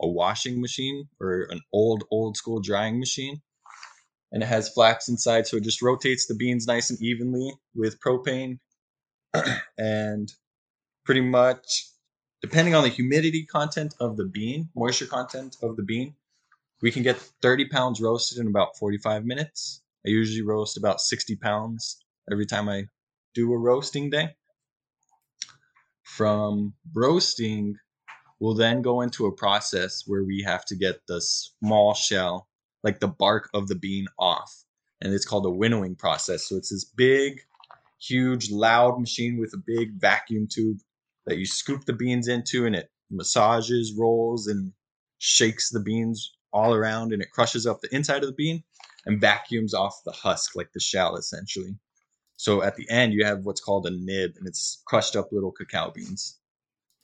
a 0.00 0.06
washing 0.06 0.60
machine 0.60 1.08
or 1.20 1.48
an 1.50 1.60
old, 1.72 2.04
old 2.10 2.36
school 2.36 2.60
drying 2.60 2.98
machine. 3.00 3.40
And 4.30 4.42
it 4.42 4.46
has 4.46 4.68
flaps 4.68 5.08
inside, 5.08 5.46
so 5.46 5.56
it 5.56 5.64
just 5.64 5.82
rotates 5.82 6.26
the 6.26 6.34
beans 6.34 6.66
nice 6.66 6.90
and 6.90 7.00
evenly 7.00 7.52
with 7.74 8.00
propane. 8.00 8.58
and 9.78 10.32
pretty 11.04 11.22
much, 11.22 11.86
depending 12.42 12.74
on 12.74 12.82
the 12.82 12.90
humidity 12.90 13.46
content 13.46 13.94
of 14.00 14.16
the 14.16 14.26
bean, 14.26 14.68
moisture 14.74 15.06
content 15.06 15.56
of 15.62 15.76
the 15.76 15.82
bean, 15.82 16.14
we 16.82 16.90
can 16.90 17.02
get 17.02 17.16
30 17.42 17.68
pounds 17.68 18.00
roasted 18.00 18.38
in 18.38 18.46
about 18.46 18.76
45 18.76 19.24
minutes. 19.24 19.82
I 20.06 20.10
usually 20.10 20.42
roast 20.42 20.76
about 20.76 21.00
60 21.00 21.36
pounds 21.36 22.04
every 22.30 22.46
time 22.46 22.68
I 22.68 22.84
do 23.34 23.52
a 23.52 23.58
roasting 23.58 24.10
day. 24.10 24.36
From 26.02 26.74
roasting, 26.94 27.76
we'll 28.40 28.54
then 28.54 28.82
go 28.82 29.00
into 29.00 29.26
a 29.26 29.32
process 29.32 30.04
where 30.06 30.24
we 30.24 30.42
have 30.42 30.64
to 30.66 30.76
get 30.76 31.06
the 31.06 31.20
small 31.20 31.94
shell, 31.94 32.47
like 32.88 33.00
the 33.00 33.08
bark 33.08 33.50
of 33.52 33.68
the 33.68 33.74
bean, 33.74 34.06
off. 34.18 34.64
And 35.02 35.12
it's 35.12 35.26
called 35.26 35.44
a 35.44 35.50
winnowing 35.50 35.94
process. 35.94 36.48
So 36.48 36.56
it's 36.56 36.70
this 36.70 36.84
big, 36.84 37.42
huge, 38.00 38.50
loud 38.50 38.98
machine 38.98 39.38
with 39.38 39.52
a 39.52 39.62
big 39.64 39.92
vacuum 40.00 40.48
tube 40.50 40.78
that 41.26 41.36
you 41.36 41.44
scoop 41.44 41.84
the 41.84 41.92
beans 41.92 42.28
into, 42.28 42.64
and 42.64 42.74
it 42.74 42.90
massages, 43.10 43.94
rolls, 43.96 44.46
and 44.46 44.72
shakes 45.18 45.68
the 45.70 45.80
beans 45.80 46.32
all 46.50 46.72
around, 46.74 47.12
and 47.12 47.20
it 47.20 47.30
crushes 47.30 47.66
up 47.66 47.80
the 47.82 47.94
inside 47.94 48.22
of 48.22 48.28
the 48.30 48.34
bean 48.34 48.64
and 49.04 49.20
vacuums 49.20 49.74
off 49.74 50.02
the 50.06 50.12
husk, 50.12 50.56
like 50.56 50.72
the 50.72 50.80
shell, 50.80 51.16
essentially. 51.16 51.76
So 52.36 52.62
at 52.62 52.76
the 52.76 52.88
end, 52.88 53.12
you 53.12 53.24
have 53.26 53.40
what's 53.40 53.60
called 53.60 53.86
a 53.86 53.90
nib, 53.90 54.32
and 54.38 54.48
it's 54.48 54.82
crushed 54.86 55.14
up 55.14 55.28
little 55.30 55.52
cacao 55.52 55.90
beans. 55.90 56.38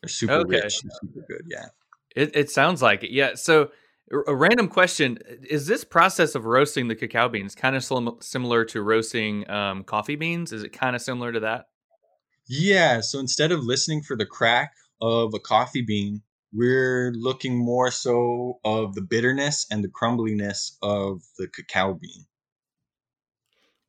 They're 0.00 0.08
super 0.08 0.40
Okay. 0.40 0.62
rich 0.62 0.80
super 1.00 1.26
good. 1.28 1.44
Yeah. 1.46 1.66
It, 2.16 2.34
it 2.34 2.50
sounds 2.50 2.80
like 2.80 3.04
it. 3.04 3.10
Yeah. 3.10 3.34
So, 3.34 3.70
a 4.10 4.34
random 4.34 4.68
question: 4.68 5.18
Is 5.48 5.66
this 5.66 5.84
process 5.84 6.34
of 6.34 6.44
roasting 6.44 6.88
the 6.88 6.94
cacao 6.94 7.28
beans 7.28 7.54
kind 7.54 7.76
of 7.76 7.84
sim- 7.84 8.18
similar 8.20 8.64
to 8.66 8.82
roasting 8.82 9.48
um, 9.50 9.84
coffee 9.84 10.16
beans? 10.16 10.52
Is 10.52 10.62
it 10.62 10.72
kind 10.72 10.94
of 10.94 11.02
similar 11.02 11.32
to 11.32 11.40
that? 11.40 11.66
Yeah. 12.46 13.00
So 13.00 13.18
instead 13.18 13.52
of 13.52 13.64
listening 13.64 14.02
for 14.02 14.16
the 14.16 14.26
crack 14.26 14.72
of 15.00 15.32
a 15.34 15.38
coffee 15.38 15.82
bean, 15.82 16.22
we're 16.52 17.12
looking 17.16 17.58
more 17.58 17.90
so 17.90 18.60
of 18.64 18.94
the 18.94 19.02
bitterness 19.02 19.66
and 19.70 19.82
the 19.82 19.88
crumbliness 19.88 20.76
of 20.82 21.22
the 21.38 21.48
cacao 21.48 21.94
bean. 21.94 22.26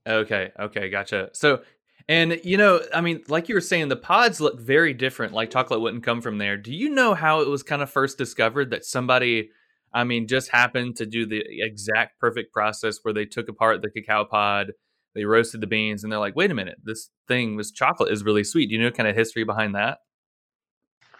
Okay. 0.07 0.51
Okay. 0.59 0.89
Gotcha. 0.89 1.29
So, 1.33 1.61
and 2.07 2.39
you 2.43 2.57
know, 2.57 2.81
I 2.93 3.01
mean, 3.01 3.23
like 3.27 3.49
you 3.49 3.55
were 3.55 3.61
saying, 3.61 3.89
the 3.89 3.95
pods 3.95 4.39
look 4.39 4.59
very 4.59 4.93
different. 4.93 5.33
Like 5.33 5.51
chocolate 5.51 5.81
wouldn't 5.81 6.03
come 6.03 6.21
from 6.21 6.37
there. 6.37 6.57
Do 6.57 6.73
you 6.73 6.89
know 6.89 7.13
how 7.13 7.41
it 7.41 7.47
was 7.47 7.63
kind 7.63 7.81
of 7.81 7.89
first 7.89 8.17
discovered 8.17 8.71
that 8.71 8.85
somebody, 8.85 9.49
I 9.95 10.03
mean, 10.03 10.27
just 10.27 10.51
happened 10.51 10.97
to 10.97 11.05
do 11.05 11.25
the 11.25 11.41
exact 11.47 12.19
perfect 12.19 12.51
process 12.51 12.99
where 13.01 13.13
they 13.13 13.23
took 13.23 13.47
apart 13.47 13.81
the 13.81 13.89
cacao 13.89 14.25
pod, 14.25 14.73
they 15.15 15.23
roasted 15.23 15.61
the 15.61 15.67
beans, 15.67 16.03
and 16.03 16.11
they're 16.11 16.19
like, 16.19 16.35
wait 16.35 16.51
a 16.51 16.53
minute, 16.53 16.79
this 16.83 17.09
thing, 17.29 17.55
this 17.55 17.71
chocolate 17.71 18.11
is 18.11 18.25
really 18.25 18.43
sweet. 18.43 18.67
Do 18.67 18.75
you 18.75 18.83
know 18.83 18.91
kind 18.91 19.07
of 19.07 19.15
history 19.15 19.45
behind 19.45 19.73
that? 19.73 19.99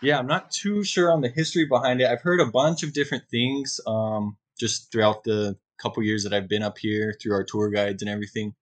Yeah, 0.02 0.20
I'm 0.20 0.28
not 0.28 0.52
too 0.52 0.84
sure 0.84 1.10
on 1.10 1.22
the 1.22 1.30
history 1.30 1.66
behind 1.66 2.02
it. 2.02 2.10
I've 2.10 2.22
heard 2.22 2.42
a 2.42 2.52
bunch 2.52 2.84
of 2.84 2.94
different 2.94 3.24
things 3.32 3.80
um, 3.88 4.36
just 4.60 4.92
throughout 4.92 5.24
the 5.24 5.56
couple 5.82 6.04
years 6.04 6.24
that 6.26 6.34
I've 6.34 6.50
been 6.50 6.62
up 6.62 6.78
here 6.78 7.16
through 7.22 7.34
our 7.34 7.46
tour 7.46 7.70
guides 7.70 8.02
and 8.02 8.12
everything. 8.12 8.54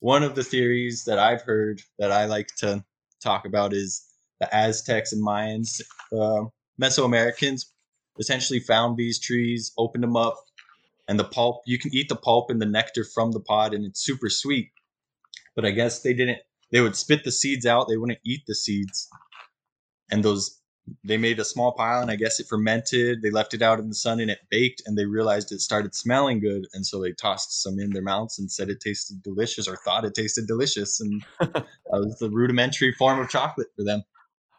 One 0.00 0.22
of 0.22 0.34
the 0.34 0.44
theories 0.44 1.04
that 1.06 1.18
I've 1.18 1.40
heard 1.40 1.80
that 1.98 2.12
I 2.12 2.26
like 2.26 2.48
to 2.58 2.84
talk 3.22 3.46
about 3.46 3.72
is 3.72 4.04
the 4.40 4.54
Aztecs 4.54 5.14
and 5.14 5.26
Mayans, 5.26 5.80
uh, 6.12 6.44
Mesoamericans 6.80 7.64
essentially 8.18 8.60
found 8.60 8.96
these 8.96 9.18
trees, 9.18 9.72
opened 9.78 10.04
them 10.04 10.16
up, 10.16 10.36
and 11.08 11.18
the 11.18 11.24
pulp, 11.24 11.62
you 11.66 11.78
can 11.78 11.94
eat 11.94 12.08
the 12.08 12.16
pulp 12.16 12.50
and 12.50 12.60
the 12.60 12.66
nectar 12.66 13.04
from 13.04 13.32
the 13.32 13.40
pod, 13.40 13.74
and 13.74 13.84
it's 13.84 14.04
super 14.04 14.28
sweet. 14.28 14.70
But 15.54 15.64
I 15.64 15.70
guess 15.70 16.02
they 16.02 16.14
didn't, 16.14 16.38
they 16.72 16.80
would 16.80 16.96
spit 16.96 17.24
the 17.24 17.32
seeds 17.32 17.66
out, 17.66 17.88
they 17.88 17.96
wouldn't 17.96 18.20
eat 18.24 18.42
the 18.46 18.54
seeds. 18.54 19.08
And 20.10 20.24
those 20.24 20.60
they 21.02 21.16
made 21.16 21.40
a 21.40 21.44
small 21.44 21.72
pile 21.72 22.02
and 22.02 22.10
I 22.10 22.16
guess 22.16 22.40
it 22.40 22.46
fermented. 22.46 23.22
They 23.22 23.30
left 23.30 23.54
it 23.54 23.62
out 23.62 23.78
in 23.78 23.88
the 23.88 23.94
sun 23.94 24.20
and 24.20 24.30
it 24.30 24.40
baked 24.50 24.82
and 24.86 24.96
they 24.96 25.06
realized 25.06 25.50
it 25.50 25.60
started 25.60 25.94
smelling 25.94 26.40
good. 26.40 26.66
And 26.74 26.86
so 26.86 27.00
they 27.00 27.12
tossed 27.12 27.62
some 27.62 27.78
in 27.78 27.90
their 27.90 28.02
mouths 28.02 28.38
and 28.38 28.50
said 28.50 28.68
it 28.68 28.80
tasted 28.80 29.22
delicious 29.22 29.66
or 29.66 29.76
thought 29.76 30.04
it 30.04 30.14
tasted 30.14 30.46
delicious. 30.46 31.00
And 31.00 31.24
that 31.40 31.66
was 31.90 32.18
the 32.18 32.30
rudimentary 32.30 32.92
form 32.92 33.18
of 33.18 33.30
chocolate 33.30 33.68
for 33.76 33.84
them. 33.84 34.02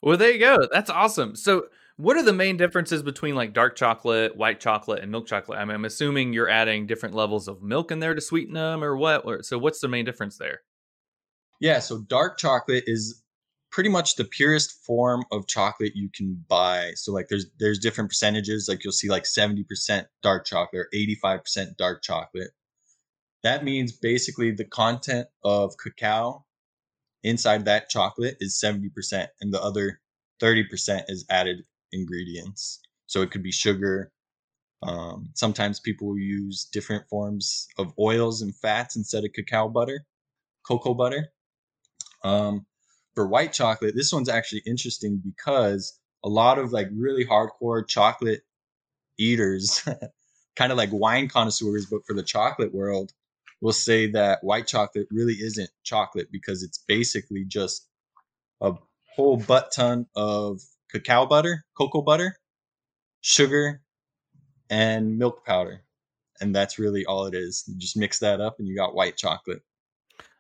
Well, 0.02 0.18
there 0.18 0.32
you 0.32 0.40
go. 0.40 0.68
That's 0.72 0.90
awesome. 0.90 1.36
So, 1.36 1.68
what 1.98 2.18
are 2.18 2.24
the 2.24 2.34
main 2.34 2.58
differences 2.58 3.02
between 3.04 3.36
like 3.36 3.54
dark 3.54 3.76
chocolate, 3.76 4.36
white 4.36 4.60
chocolate, 4.60 5.02
and 5.02 5.12
milk 5.12 5.28
chocolate? 5.28 5.60
I 5.60 5.66
mean, 5.66 5.76
I'm 5.76 5.86
assuming 5.86 6.34
you're 6.34 6.50
adding 6.50 6.88
different 6.88 7.16
levels 7.16 7.48
of 7.48 7.62
milk 7.62 7.92
in 7.92 8.00
there 8.00 8.14
to 8.14 8.22
sweeten 8.22 8.54
them, 8.54 8.84
or 8.84 8.98
what? 8.98 9.46
So, 9.46 9.58
what's 9.58 9.80
the 9.80 9.88
main 9.88 10.06
difference 10.06 10.38
there? 10.38 10.62
Yeah, 11.62 11.80
so 11.80 12.00
dark 12.00 12.38
chocolate 12.38 12.84
is 12.86 13.24
pretty 13.72 13.90
much 13.90 14.16
the 14.16 14.24
purest 14.24 14.86
form 14.86 15.24
of 15.32 15.48
chocolate 15.48 15.94
you 15.96 16.10
can 16.16 16.44
buy. 16.48 16.92
So 16.96 17.12
like 17.12 17.28
there's 17.28 17.48
there's 17.60 17.80
different 17.80 18.10
percentages, 18.10 18.68
like 18.70 18.84
you'll 18.84 18.94
see 18.94 19.10
like 19.10 19.24
70% 19.24 20.06
dark 20.22 20.46
chocolate 20.46 20.82
or 20.82 20.90
85% 20.94 21.76
dark 21.78 22.02
chocolate. 22.02 22.52
That 23.44 23.64
means 23.64 23.92
basically 23.92 24.52
the 24.52 24.66
content 24.66 25.28
of 25.44 25.76
cacao 25.78 26.46
inside 27.24 27.66
that 27.66 27.90
chocolate 27.90 28.38
is 28.40 28.62
70% 28.64 29.28
and 29.42 29.54
the 29.54 29.62
other 29.62 30.00
30% 30.42 31.04
is 31.10 31.26
added 31.30 31.64
ingredients. 31.92 32.80
So 33.08 33.22
it 33.22 33.32
could 33.32 33.44
be 33.44 33.52
sugar. 33.52 34.12
Um, 34.84 35.30
sometimes 35.34 35.80
people 35.80 36.18
use 36.18 36.66
different 36.72 37.08
forms 37.10 37.68
of 37.78 37.94
oils 38.00 38.42
and 38.42 38.56
fats 38.56 38.96
instead 38.96 39.24
of 39.24 39.34
cacao 39.34 39.70
butter, 39.70 40.06
cocoa 40.68 40.94
butter. 40.94 41.30
Um, 42.24 42.66
for 43.14 43.28
white 43.28 43.54
chocolate, 43.54 43.96
this 43.96 44.12
one's 44.12 44.30
actually 44.30 44.64
interesting 44.66 45.22
because 45.24 45.98
a 46.24 46.30
lot 46.30 46.60
of 46.60 46.74
like 46.74 46.88
really 46.96 47.26
hardcore 47.26 47.88
chocolate 47.88 48.42
eaters, 49.18 49.88
kind 50.56 50.72
of 50.72 50.78
like 50.78 50.90
wine 50.92 51.30
connoisseurs, 51.30 51.86
but 51.86 52.02
for 52.06 52.14
the 52.14 52.24
chocolate 52.24 52.74
world, 52.74 53.14
will 53.62 53.72
say 53.72 54.12
that 54.12 54.44
white 54.44 54.68
chocolate 54.68 55.08
really 55.10 55.34
isn't 55.34 55.70
chocolate 55.84 56.28
because 56.32 56.62
it's 56.62 56.84
basically 56.88 57.46
just 57.46 57.88
a 58.62 58.74
whole 59.16 59.38
butt 59.38 59.72
ton 59.72 60.08
of 60.16 60.62
cacao 61.00 61.26
butter, 61.26 61.66
cocoa 61.78 62.02
butter, 62.02 62.38
sugar, 63.22 63.82
and 64.70 65.18
milk 65.18 65.46
powder. 65.46 65.84
And 66.42 66.56
that's 66.56 66.80
really 66.80 67.06
all 67.06 67.26
it 67.26 67.34
is. 67.34 67.64
You 67.68 67.78
just 67.78 67.98
mix 67.98 68.20
that 68.20 68.42
up 68.42 68.56
and 68.60 68.68
you 68.68 68.76
got 68.76 68.96
white 68.96 69.18
chocolate. 69.18 69.62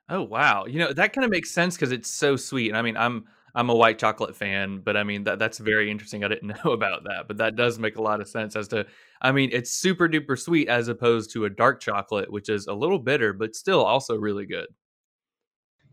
Oh 0.07 0.21
wow, 0.21 0.65
you 0.65 0.77
know 0.77 0.93
that 0.93 1.13
kind 1.13 1.25
of 1.25 1.31
makes 1.31 1.51
sense 1.51 1.75
because 1.75 1.91
it's 1.91 2.09
so 2.09 2.35
sweet. 2.35 2.69
And 2.69 2.77
I 2.77 2.81
mean, 2.81 2.95
I'm 2.95 3.25
I'm 3.55 3.69
a 3.69 3.75
white 3.75 3.97
chocolate 3.97 4.35
fan, 4.35 4.81
but 4.83 4.95
I 4.95 5.03
mean 5.03 5.23
that 5.23 5.39
that's 5.39 5.57
very 5.57 5.89
interesting. 5.89 6.23
I 6.23 6.27
didn't 6.27 6.55
know 6.65 6.71
about 6.71 7.05
that, 7.05 7.27
but 7.27 7.37
that 7.37 7.55
does 7.55 7.79
make 7.79 7.97
a 7.97 8.01
lot 8.01 8.21
of 8.21 8.27
sense 8.27 8.55
as 8.55 8.67
to. 8.69 8.85
I 9.21 9.31
mean, 9.31 9.49
it's 9.51 9.71
super 9.71 10.07
duper 10.07 10.37
sweet 10.37 10.67
as 10.67 10.87
opposed 10.87 11.31
to 11.33 11.45
a 11.45 11.49
dark 11.49 11.81
chocolate, 11.81 12.31
which 12.31 12.49
is 12.49 12.67
a 12.67 12.73
little 12.73 12.99
bitter, 12.99 13.33
but 13.33 13.55
still 13.55 13.83
also 13.83 14.15
really 14.15 14.45
good. 14.45 14.67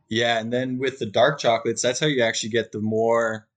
Yeah, 0.08 0.38
and 0.38 0.52
then 0.52 0.76
with 0.78 0.98
the 0.98 1.06
dark 1.06 1.38
chocolates, 1.38 1.80
that's 1.80 1.98
how 1.98 2.06
you 2.06 2.22
actually 2.22 2.50
get 2.50 2.72
the 2.72 2.80
more 2.80 3.48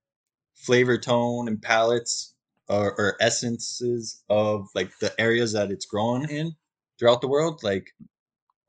flavor 0.56 0.98
tone 0.98 1.48
and 1.48 1.62
palettes 1.62 2.34
or, 2.68 2.92
or 2.98 3.16
essences 3.20 4.22
of 4.28 4.68
like 4.74 4.98
the 4.98 5.18
areas 5.20 5.52
that 5.52 5.70
it's 5.70 5.86
grown 5.86 6.28
in 6.28 6.54
throughout 6.98 7.20
the 7.20 7.28
world. 7.28 7.62
Like 7.62 7.94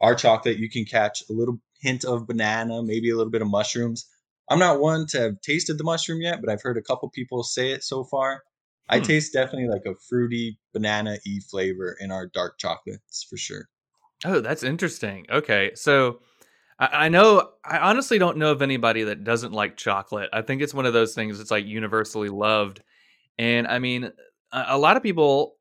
our 0.01 0.15
chocolate, 0.15 0.57
you 0.59 0.69
can 0.69 0.85
catch 0.85 1.23
a 1.29 1.33
little 1.33 1.59
hint 1.79 2.05
of 2.05 2.27
banana, 2.27 2.83
maybe 2.83 3.09
a 3.09 3.15
little 3.15 3.31
bit 3.31 3.41
of 3.41 3.49
mushrooms. 3.49 4.05
I'm 4.49 4.59
not 4.59 4.79
one 4.79 5.07
to 5.07 5.19
have 5.19 5.41
tasted 5.41 5.77
the 5.77 5.83
mushroom 5.83 6.21
yet, 6.21 6.39
but 6.41 6.49
I've 6.49 6.61
heard 6.61 6.77
a 6.77 6.81
couple 6.81 7.09
people 7.09 7.43
say 7.43 7.71
it 7.71 7.83
so 7.83 8.03
far. 8.03 8.43
I 8.89 8.99
Hmm. 8.99 9.05
taste 9.05 9.33
definitely 9.33 9.67
like 9.67 9.85
a 9.85 9.95
fruity 10.09 10.59
banana 10.73 11.17
y 11.25 11.39
flavor 11.49 11.97
in 11.99 12.11
our 12.11 12.27
dark 12.27 12.57
chocolates 12.57 13.23
for 13.23 13.37
sure. 13.37 13.67
Oh, 14.25 14.39
that's 14.39 14.63
interesting. 14.63 15.25
Okay, 15.29 15.71
so 15.75 16.07
I, 16.09 16.36
I 16.79 17.09
know 17.09 17.49
I 17.65 17.79
honestly 17.79 18.19
don't 18.19 18.37
know 18.37 18.51
of 18.51 18.61
anybody 18.61 19.03
that 19.05 19.23
doesn't 19.23 19.51
like 19.51 19.77
chocolate. 19.77 20.29
I 20.31 20.43
think 20.43 20.61
it's 20.61 20.73
one 20.73 20.85
of 20.85 20.93
those 20.93 21.15
things 21.15 21.37
that's 21.37 21.49
like 21.49 21.65
universally 21.65 22.29
loved, 22.29 22.83
and 23.39 23.65
I 23.67 23.79
mean, 23.79 24.11
a, 24.51 24.77
lot 24.77 24.95
of 24.95 25.01
people 25.01 25.55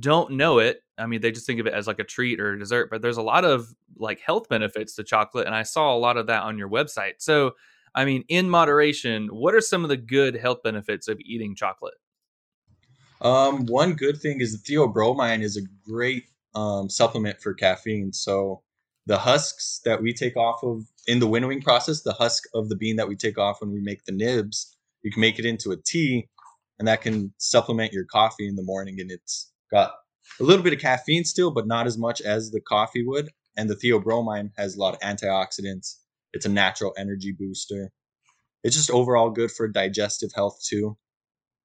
don't 0.00 0.32
know 0.32 0.60
it 0.60 0.82
I 1.02 1.06
mean, 1.06 1.20
they 1.20 1.32
just 1.32 1.46
think 1.46 1.60
of 1.60 1.66
it 1.66 1.74
as 1.74 1.86
like 1.86 1.98
a 1.98 2.04
treat 2.04 2.40
or 2.40 2.52
a 2.52 2.58
dessert, 2.58 2.88
but 2.90 3.02
there's 3.02 3.16
a 3.16 3.22
lot 3.22 3.44
of 3.44 3.74
like 3.96 4.20
health 4.20 4.48
benefits 4.48 4.94
to 4.96 5.04
chocolate. 5.04 5.46
And 5.46 5.54
I 5.54 5.64
saw 5.64 5.94
a 5.94 5.98
lot 5.98 6.16
of 6.16 6.26
that 6.28 6.42
on 6.42 6.58
your 6.58 6.68
website. 6.68 7.14
So, 7.18 7.52
I 7.94 8.04
mean, 8.04 8.24
in 8.28 8.48
moderation, 8.48 9.28
what 9.28 9.54
are 9.54 9.60
some 9.60 9.82
of 9.82 9.88
the 9.88 9.96
good 9.96 10.36
health 10.36 10.62
benefits 10.62 11.08
of 11.08 11.18
eating 11.20 11.54
chocolate? 11.54 11.94
Um, 13.20 13.66
one 13.66 13.94
good 13.94 14.20
thing 14.20 14.40
is 14.40 14.62
the 14.62 14.74
theobromine 14.74 15.42
is 15.42 15.56
a 15.56 15.62
great 15.88 16.24
um, 16.54 16.88
supplement 16.88 17.40
for 17.40 17.54
caffeine. 17.54 18.12
So 18.12 18.62
the 19.06 19.18
husks 19.18 19.80
that 19.84 20.02
we 20.02 20.12
take 20.12 20.36
off 20.36 20.62
of 20.62 20.84
in 21.06 21.18
the 21.18 21.26
winnowing 21.26 21.60
process, 21.60 22.02
the 22.02 22.12
husk 22.12 22.44
of 22.54 22.68
the 22.68 22.76
bean 22.76 22.96
that 22.96 23.08
we 23.08 23.16
take 23.16 23.38
off 23.38 23.60
when 23.60 23.72
we 23.72 23.80
make 23.80 24.04
the 24.04 24.12
nibs, 24.12 24.76
you 25.02 25.10
can 25.10 25.20
make 25.20 25.38
it 25.38 25.44
into 25.44 25.72
a 25.72 25.76
tea, 25.76 26.28
and 26.78 26.86
that 26.86 27.02
can 27.02 27.32
supplement 27.38 27.92
your 27.92 28.04
coffee 28.04 28.46
in 28.46 28.56
the 28.56 28.62
morning. 28.62 29.00
And 29.00 29.10
it's 29.10 29.50
got 29.70 29.92
a 30.40 30.44
little 30.44 30.62
bit 30.62 30.72
of 30.72 30.78
caffeine 30.78 31.24
still, 31.24 31.50
but 31.50 31.66
not 31.66 31.86
as 31.86 31.98
much 31.98 32.20
as 32.20 32.50
the 32.50 32.60
coffee 32.60 33.04
would. 33.04 33.30
And 33.56 33.68
the 33.68 33.76
theobromine 33.76 34.50
has 34.56 34.76
a 34.76 34.80
lot 34.80 34.94
of 34.94 35.00
antioxidants. 35.00 35.96
It's 36.32 36.46
a 36.46 36.48
natural 36.48 36.94
energy 36.96 37.32
booster. 37.32 37.90
It's 38.64 38.76
just 38.76 38.90
overall 38.90 39.30
good 39.30 39.50
for 39.50 39.68
digestive 39.68 40.30
health 40.34 40.60
too. 40.64 40.96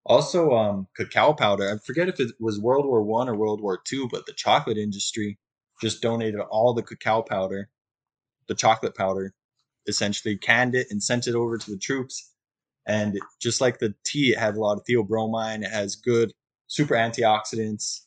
Also, 0.05 0.51
um, 0.51 0.87
cacao 0.95 1.33
powder. 1.33 1.69
I 1.69 1.77
forget 1.85 2.07
if 2.07 2.19
it 2.19 2.31
was 2.39 2.59
World 2.59 2.85
War 2.85 3.03
One 3.03 3.27
or 3.27 3.35
World 3.35 3.61
War 3.61 3.79
Two, 3.83 4.07
but 4.11 4.25
the 4.25 4.33
chocolate 4.33 4.77
industry 4.77 5.37
just 5.81 6.01
donated 6.01 6.39
all 6.39 6.73
the 6.73 6.83
cacao 6.83 7.21
powder, 7.21 7.69
the 8.47 8.55
chocolate 8.55 8.95
powder, 8.95 9.33
essentially 9.87 10.37
canned 10.37 10.75
it 10.75 10.87
and 10.89 11.01
sent 11.01 11.27
it 11.27 11.35
over 11.35 11.57
to 11.57 11.71
the 11.71 11.77
troops. 11.77 12.31
And 12.87 13.19
just 13.41 13.61
like 13.61 13.79
the 13.79 13.95
tea, 14.05 14.31
it 14.31 14.37
had 14.37 14.55
a 14.55 14.59
lot 14.59 14.77
of 14.77 14.85
theobromine. 14.85 15.63
It 15.63 15.71
has 15.71 15.95
good 15.95 16.31
super 16.67 16.95
antioxidants, 16.95 18.01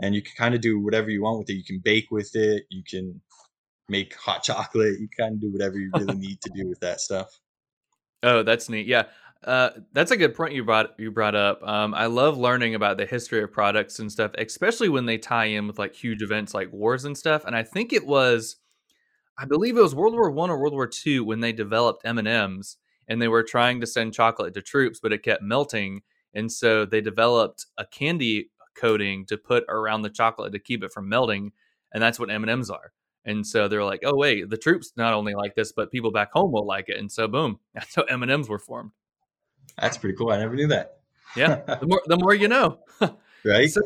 and 0.00 0.14
you 0.14 0.22
can 0.22 0.32
kind 0.36 0.54
of 0.54 0.60
do 0.60 0.80
whatever 0.80 1.08
you 1.10 1.22
want 1.22 1.38
with 1.38 1.50
it. 1.50 1.54
You 1.54 1.64
can 1.64 1.78
bake 1.78 2.10
with 2.10 2.34
it. 2.34 2.64
You 2.68 2.82
can 2.88 3.20
make 3.88 4.14
hot 4.16 4.42
chocolate. 4.44 4.98
You 4.98 5.08
kind 5.16 5.34
of 5.34 5.40
do 5.40 5.52
whatever 5.52 5.78
you 5.78 5.90
really 5.94 6.14
need 6.18 6.40
to 6.42 6.50
do 6.54 6.68
with 6.68 6.80
that 6.80 7.00
stuff. 7.00 7.28
Oh, 8.22 8.42
that's 8.42 8.68
neat. 8.68 8.86
Yeah. 8.86 9.04
Uh, 9.44 9.70
that's 9.92 10.10
a 10.10 10.16
good 10.16 10.34
point 10.34 10.52
you 10.52 10.64
brought 10.64 10.98
you 10.98 11.10
brought 11.12 11.36
up. 11.36 11.62
Um, 11.62 11.94
I 11.94 12.06
love 12.06 12.36
learning 12.36 12.74
about 12.74 12.96
the 12.96 13.06
history 13.06 13.42
of 13.42 13.52
products 13.52 14.00
and 14.00 14.10
stuff, 14.10 14.32
especially 14.36 14.88
when 14.88 15.06
they 15.06 15.16
tie 15.16 15.46
in 15.46 15.66
with 15.66 15.78
like 15.78 15.94
huge 15.94 16.22
events 16.22 16.54
like 16.54 16.72
wars 16.72 17.04
and 17.04 17.16
stuff. 17.16 17.44
And 17.44 17.54
I 17.54 17.62
think 17.62 17.92
it 17.92 18.04
was, 18.04 18.56
I 19.38 19.44
believe 19.44 19.76
it 19.76 19.82
was 19.82 19.94
World 19.94 20.14
War 20.14 20.30
One 20.30 20.50
or 20.50 20.58
World 20.58 20.72
War 20.74 20.88
Two 20.88 21.24
when 21.24 21.40
they 21.40 21.52
developed 21.52 22.04
M 22.04 22.18
and 22.18 22.26
M's, 22.26 22.78
and 23.06 23.22
they 23.22 23.28
were 23.28 23.44
trying 23.44 23.80
to 23.80 23.86
send 23.86 24.12
chocolate 24.12 24.54
to 24.54 24.62
troops, 24.62 24.98
but 25.00 25.12
it 25.12 25.22
kept 25.22 25.42
melting, 25.42 26.02
and 26.34 26.50
so 26.50 26.84
they 26.84 27.00
developed 27.00 27.66
a 27.78 27.86
candy 27.86 28.50
coating 28.74 29.24
to 29.26 29.38
put 29.38 29.64
around 29.68 30.02
the 30.02 30.10
chocolate 30.10 30.52
to 30.52 30.58
keep 30.58 30.82
it 30.82 30.92
from 30.92 31.08
melting, 31.08 31.52
and 31.92 32.02
that's 32.02 32.18
what 32.18 32.30
M 32.30 32.42
and 32.42 32.50
M's 32.50 32.70
are. 32.70 32.92
And 33.24 33.46
so 33.46 33.68
they're 33.68 33.84
like, 33.84 34.00
oh 34.04 34.16
wait, 34.16 34.50
the 34.50 34.56
troops 34.56 34.92
not 34.96 35.14
only 35.14 35.34
like 35.34 35.54
this, 35.54 35.70
but 35.70 35.92
people 35.92 36.10
back 36.10 36.32
home 36.32 36.50
will 36.50 36.66
like 36.66 36.88
it. 36.88 36.98
And 36.98 37.10
so 37.12 37.28
boom, 37.28 37.60
that's 37.74 37.94
how 37.94 38.02
M 38.02 38.22
and 38.24 38.32
M's 38.32 38.48
were 38.48 38.58
formed. 38.58 38.90
That's 39.80 39.96
pretty 39.96 40.16
cool. 40.16 40.30
I 40.30 40.38
never 40.38 40.54
knew 40.54 40.68
that. 40.68 40.98
Yeah, 41.36 41.56
the 41.80 41.86
more 41.86 42.02
the 42.06 42.16
more 42.16 42.34
you 42.34 42.48
know. 42.48 42.78
right? 43.44 43.70
So, 43.70 43.80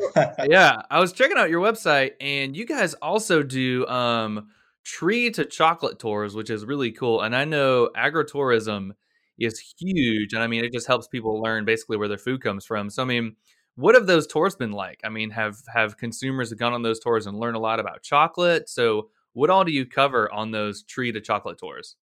yeah, 0.45 0.81
I 0.89 0.99
was 0.99 1.13
checking 1.13 1.37
out 1.37 1.49
your 1.49 1.61
website, 1.61 2.11
and 2.19 2.55
you 2.55 2.65
guys 2.65 2.93
also 2.95 3.43
do 3.43 3.85
um, 3.87 4.49
tree 4.83 5.29
to 5.31 5.45
chocolate 5.45 5.99
tours, 5.99 6.35
which 6.35 6.49
is 6.49 6.65
really 6.65 6.91
cool. 6.91 7.21
And 7.21 7.35
I 7.35 7.45
know 7.45 7.89
agritourism 7.95 8.91
is 9.39 9.73
huge, 9.79 10.33
and 10.33 10.43
I 10.43 10.47
mean 10.47 10.63
it 10.63 10.73
just 10.73 10.87
helps 10.87 11.07
people 11.07 11.41
learn 11.41 11.65
basically 11.65 11.97
where 11.97 12.07
their 12.07 12.17
food 12.17 12.41
comes 12.41 12.65
from. 12.65 12.89
So 12.89 13.01
I 13.01 13.05
mean, 13.05 13.35
what 13.75 13.95
have 13.95 14.07
those 14.07 14.27
tours 14.27 14.55
been 14.55 14.71
like? 14.71 14.99
I 15.03 15.09
mean, 15.09 15.31
have 15.31 15.57
have 15.73 15.97
consumers 15.97 16.53
gone 16.53 16.73
on 16.73 16.83
those 16.83 16.99
tours 16.99 17.25
and 17.25 17.37
learned 17.37 17.55
a 17.55 17.59
lot 17.59 17.79
about 17.79 18.03
chocolate? 18.03 18.69
So 18.69 19.09
what 19.33 19.49
all 19.49 19.63
do 19.63 19.71
you 19.71 19.85
cover 19.85 20.31
on 20.31 20.51
those 20.51 20.83
tree 20.83 21.11
to 21.11 21.21
chocolate 21.21 21.57
tours? 21.57 21.95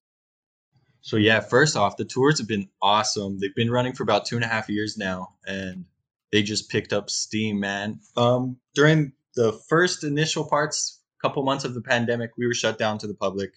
So 1.02 1.16
yeah, 1.16 1.40
first 1.40 1.76
off, 1.76 1.96
the 1.96 2.04
tours 2.04 2.38
have 2.38 2.48
been 2.48 2.68
awesome. 2.80 3.38
They've 3.38 3.54
been 3.54 3.70
running 3.70 3.92
for 3.92 4.04
about 4.04 4.24
two 4.24 4.36
and 4.36 4.44
a 4.44 4.48
half 4.48 4.68
years 4.68 4.96
now, 4.96 5.34
and 5.46 5.84
they 6.30 6.42
just 6.42 6.70
picked 6.70 6.92
up 6.92 7.10
steam, 7.10 7.60
man. 7.60 8.00
Um, 8.16 8.56
during 8.74 9.12
the 9.34 9.52
first 9.68 10.04
initial 10.04 10.48
parts, 10.48 11.00
couple 11.22 11.42
months 11.44 11.64
of 11.64 11.74
the 11.74 11.80
pandemic, 11.80 12.32
we 12.36 12.46
were 12.46 12.54
shut 12.54 12.78
down 12.78 12.98
to 12.98 13.06
the 13.06 13.14
public. 13.14 13.52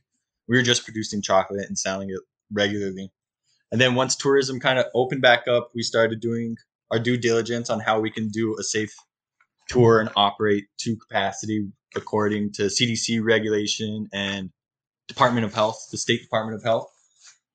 We 0.47 0.55
were 0.55 0.63
just 0.63 0.83
producing 0.83 1.21
chocolate 1.21 1.67
and 1.67 1.77
selling 1.77 2.09
it 2.09 2.19
regularly. 2.51 3.11
And 3.71 3.81
then 3.81 3.95
once 3.95 4.15
tourism 4.15 4.59
kind 4.59 4.77
of 4.77 4.85
opened 4.93 5.23
back 5.23 5.47
up, 5.47 5.71
we 5.73 5.81
started 5.81 6.19
doing 6.19 6.55
our 6.91 6.99
due 6.99 7.17
diligence 7.17 7.69
on 7.69 7.79
how 7.79 7.99
we 7.99 8.11
can 8.11 8.29
do 8.29 8.55
a 8.59 8.63
safe 8.63 8.95
tour 9.67 9.99
and 9.99 10.09
operate 10.15 10.65
to 10.77 10.95
capacity 10.95 11.67
according 11.95 12.51
to 12.53 12.63
CDC 12.63 13.23
regulation 13.23 14.07
and 14.13 14.51
Department 15.07 15.45
of 15.45 15.53
Health, 15.53 15.87
the 15.91 15.97
State 15.97 16.21
Department 16.21 16.55
of 16.55 16.63
Health. 16.63 16.91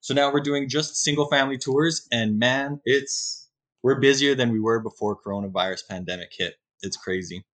So 0.00 0.14
now 0.14 0.32
we're 0.32 0.40
doing 0.40 0.68
just 0.68 0.96
single 0.96 1.28
family 1.28 1.58
tours 1.58 2.06
and 2.10 2.38
man, 2.38 2.80
it's 2.84 3.48
we're 3.82 4.00
busier 4.00 4.34
than 4.34 4.50
we 4.50 4.60
were 4.60 4.80
before 4.80 5.18
coronavirus 5.20 5.88
pandemic 5.88 6.30
hit. 6.36 6.54
It's 6.82 6.96
crazy. 6.96 7.44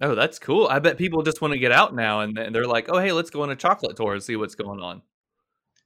Oh, 0.00 0.14
that's 0.14 0.38
cool. 0.38 0.66
I 0.66 0.78
bet 0.78 0.96
people 0.96 1.22
just 1.22 1.42
want 1.42 1.52
to 1.52 1.58
get 1.58 1.72
out 1.72 1.94
now 1.94 2.20
and 2.20 2.36
they're 2.54 2.66
like, 2.66 2.88
"Oh, 2.88 2.98
hey, 2.98 3.12
let's 3.12 3.30
go 3.30 3.42
on 3.42 3.50
a 3.50 3.56
chocolate 3.56 3.96
tour 3.96 4.14
and 4.14 4.22
see 4.22 4.36
what's 4.36 4.54
going 4.54 4.80
on." 4.80 5.02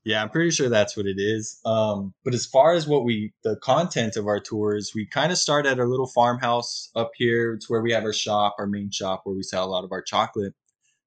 Yeah, 0.05 0.23
I'm 0.23 0.29
pretty 0.29 0.51
sure 0.51 0.69
that's 0.69 0.97
what 0.99 1.07
it 1.07 1.17
is. 1.19 1.61
Um, 1.65 2.13
but 2.25 2.35
as 2.35 2.45
far 2.45 2.75
as 2.75 2.87
what 2.87 3.05
we, 3.05 3.33
the 3.43 3.57
content 3.57 4.17
of 4.17 4.27
our 4.27 4.39
tours, 4.39 4.93
we 4.95 5.07
kind 5.07 5.33
of 5.33 5.39
start 5.39 5.65
at 5.65 5.81
our 5.81 5.89
little 5.89 6.07
farmhouse 6.07 6.91
up 6.95 7.13
here. 7.17 7.55
It's 7.55 7.71
where 7.71 7.81
we 7.81 7.93
have 7.93 8.05
our 8.05 8.13
shop, 8.13 8.57
our 8.59 8.67
main 8.67 8.91
shop, 8.91 9.23
where 9.25 9.35
we 9.35 9.43
sell 9.43 9.65
a 9.65 9.71
lot 9.71 9.83
of 9.83 9.93
our 9.93 10.03
chocolate. 10.03 10.53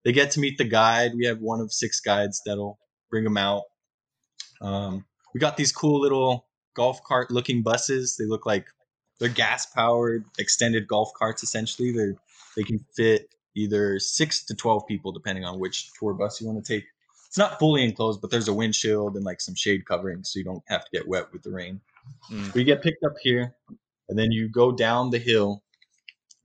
They 0.03 0.13
get 0.13 0.31
to 0.31 0.39
meet 0.39 0.57
the 0.57 0.63
guide. 0.63 1.11
We 1.15 1.27
have 1.27 1.39
one 1.39 1.61
of 1.61 1.71
six 1.71 1.99
guides 1.99 2.41
that'll 2.43 2.79
bring 3.11 3.23
them 3.23 3.37
out. 3.37 3.63
Um, 4.61 5.05
we 5.33 5.39
got 5.39 5.57
these 5.57 5.71
cool 5.71 5.99
little 6.01 6.45
golf 6.73 7.03
cart 7.03 7.31
looking 7.31 7.63
buses. 7.63 8.17
They 8.17 8.25
look 8.25 8.45
like 8.45 8.67
they're 9.19 9.29
gas 9.29 9.65
powered 9.65 10.25
extended 10.39 10.87
golf 10.87 11.11
carts. 11.15 11.43
Essentially, 11.43 11.91
they 11.91 12.13
they 12.55 12.63
can 12.63 12.79
fit 12.95 13.29
either 13.55 13.99
six 13.99 14.43
to 14.45 14.55
twelve 14.55 14.87
people 14.87 15.11
depending 15.11 15.45
on 15.45 15.59
which 15.59 15.91
tour 15.93 16.13
bus 16.13 16.39
you 16.41 16.47
want 16.47 16.63
to 16.63 16.73
take 16.73 16.85
it's 17.27 17.37
not 17.37 17.59
fully 17.59 17.83
enclosed, 17.83 18.21
but 18.21 18.31
there's 18.31 18.47
a 18.47 18.53
windshield 18.53 19.15
and 19.15 19.25
like 19.25 19.41
some 19.41 19.55
shade 19.55 19.85
covering, 19.85 20.23
so 20.23 20.39
you 20.39 20.45
don't 20.45 20.63
have 20.67 20.85
to 20.85 20.91
get 20.91 21.07
wet 21.07 21.31
with 21.33 21.43
the 21.43 21.51
rain. 21.51 21.81
Mm. 22.31 22.55
you 22.55 22.63
get 22.63 22.81
picked 22.81 23.03
up 23.03 23.15
here, 23.21 23.53
and 24.07 24.17
then 24.17 24.31
you 24.31 24.47
go 24.47 24.71
down 24.71 25.09
the 25.09 25.19
hill, 25.19 25.61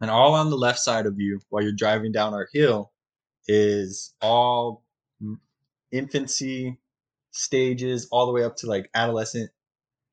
and 0.00 0.10
all 0.10 0.34
on 0.34 0.50
the 0.50 0.56
left 0.56 0.80
side 0.80 1.06
of 1.06 1.20
you 1.20 1.40
while 1.50 1.62
you're 1.62 1.72
driving 1.72 2.10
down 2.10 2.34
our 2.34 2.48
hill 2.52 2.92
is 3.46 4.12
all 4.20 4.82
infancy 5.92 6.78
stages, 7.32 8.08
all 8.10 8.26
the 8.26 8.32
way 8.32 8.44
up 8.44 8.56
to 8.56 8.66
like 8.66 8.88
adolescent 8.94 9.50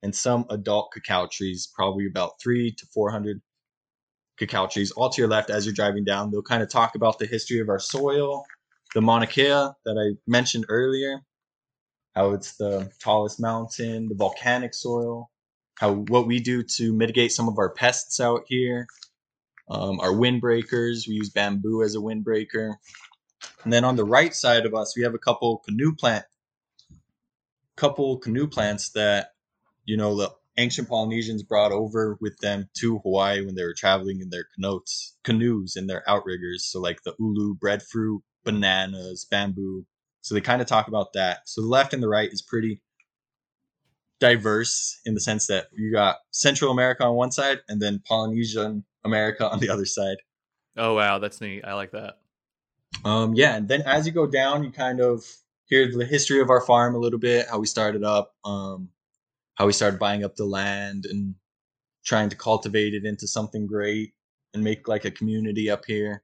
and 0.01 0.15
some 0.15 0.45
adult 0.49 0.91
cacao 0.91 1.27
trees, 1.31 1.71
probably 1.73 2.07
about 2.07 2.41
three 2.41 2.71
to 2.71 2.85
four 2.93 3.11
hundred 3.11 3.41
cacao 4.37 4.67
trees, 4.67 4.91
all 4.91 5.09
to 5.09 5.21
your 5.21 5.29
left 5.29 5.49
as 5.49 5.65
you're 5.65 5.73
driving 5.73 6.03
down. 6.03 6.31
They'll 6.31 6.41
kind 6.41 6.63
of 6.63 6.69
talk 6.69 6.95
about 6.95 7.19
the 7.19 7.27
history 7.27 7.59
of 7.59 7.69
our 7.69 7.79
soil 7.79 8.45
the 8.93 9.01
Mauna 9.01 9.27
Kea 9.27 9.43
that 9.85 9.97
I 9.97 10.17
mentioned 10.27 10.65
earlier, 10.69 11.21
how 12.15 12.31
it's 12.31 12.57
the 12.57 12.91
tallest 12.99 13.39
mountain, 13.39 14.09
the 14.09 14.15
volcanic 14.15 14.73
soil, 14.73 15.29
how 15.75 15.93
what 15.93 16.27
we 16.27 16.39
do 16.39 16.63
to 16.63 16.93
mitigate 16.93 17.31
some 17.31 17.47
of 17.47 17.57
our 17.57 17.69
pests 17.69 18.19
out 18.19 18.43
here, 18.47 18.87
um, 19.69 19.99
our 19.99 20.11
windbreakers. 20.11 21.07
We 21.07 21.15
use 21.15 21.29
bamboo 21.29 21.83
as 21.83 21.95
a 21.95 21.99
windbreaker. 21.99 22.75
And 23.63 23.71
then 23.71 23.83
on 23.83 23.95
the 23.95 24.05
right 24.05 24.33
side 24.33 24.65
of 24.65 24.73
us, 24.73 24.95
we 24.97 25.03
have 25.03 25.13
a 25.13 25.19
couple 25.19 25.61
canoe 25.65 25.93
plant, 25.93 26.25
couple 27.79 28.17
canoe 28.17 28.47
plants 28.47 28.89
that, 28.91 29.29
you 29.85 29.97
know, 29.97 30.15
the 30.15 30.31
ancient 30.57 30.89
Polynesians 30.89 31.41
brought 31.41 31.71
over 31.71 32.17
with 32.19 32.37
them 32.39 32.69
to 32.77 32.99
Hawaii 32.99 33.45
when 33.45 33.55
they 33.55 33.63
were 33.63 33.75
traveling 33.75 34.19
in 34.19 34.29
their 34.29 34.45
canoes, 34.55 35.15
canoes 35.23 35.75
and 35.75 35.89
their 35.89 36.03
outriggers. 36.07 36.65
So 36.65 36.79
like 36.79 37.01
the 37.03 37.15
ulu 37.17 37.55
breadfruit, 37.55 38.21
bananas, 38.43 39.25
bamboo. 39.29 39.85
So 40.21 40.35
they 40.35 40.41
kind 40.41 40.61
of 40.61 40.67
talk 40.67 40.87
about 40.87 41.13
that. 41.13 41.39
So 41.45 41.61
the 41.61 41.67
left 41.67 41.93
and 41.93 42.03
the 42.03 42.09
right 42.09 42.31
is 42.31 42.41
pretty 42.41 42.81
diverse 44.19 44.99
in 45.05 45.13
the 45.13 45.21
sense 45.21 45.47
that 45.47 45.67
you 45.73 45.93
got 45.93 46.17
Central 46.31 46.71
America 46.71 47.05
on 47.05 47.15
one 47.15 47.31
side 47.31 47.59
and 47.69 47.81
then 47.81 48.01
Polynesian 48.05 48.83
America 49.05 49.49
on 49.49 49.59
the 49.59 49.69
other 49.69 49.85
side. 49.85 50.17
Oh 50.77 50.93
wow, 50.93 51.19
that's 51.19 51.41
neat. 51.41 51.63
I 51.65 51.73
like 51.73 51.91
that. 51.91 52.19
Um, 53.05 53.33
yeah, 53.33 53.55
and 53.55 53.67
then 53.67 53.81
as 53.83 54.05
you 54.05 54.11
go 54.11 54.27
down, 54.27 54.63
you 54.63 54.71
kind 54.71 54.99
of 54.99 55.23
hear 55.69 55.91
the 55.91 56.05
history 56.05 56.41
of 56.41 56.49
our 56.49 56.61
farm 56.61 56.95
a 56.95 56.99
little 56.99 57.19
bit, 57.19 57.47
how 57.49 57.59
we 57.59 57.67
started 57.67 58.03
up, 58.03 58.33
um, 58.43 58.89
how 59.55 59.65
we 59.67 59.73
started 59.73 59.99
buying 59.99 60.23
up 60.23 60.35
the 60.35 60.45
land 60.45 61.05
and 61.05 61.35
trying 62.03 62.29
to 62.29 62.35
cultivate 62.35 62.93
it 62.93 63.05
into 63.05 63.27
something 63.27 63.67
great 63.67 64.13
and 64.53 64.63
make 64.63 64.87
like 64.87 65.05
a 65.05 65.11
community 65.11 65.69
up 65.69 65.85
here. 65.85 66.23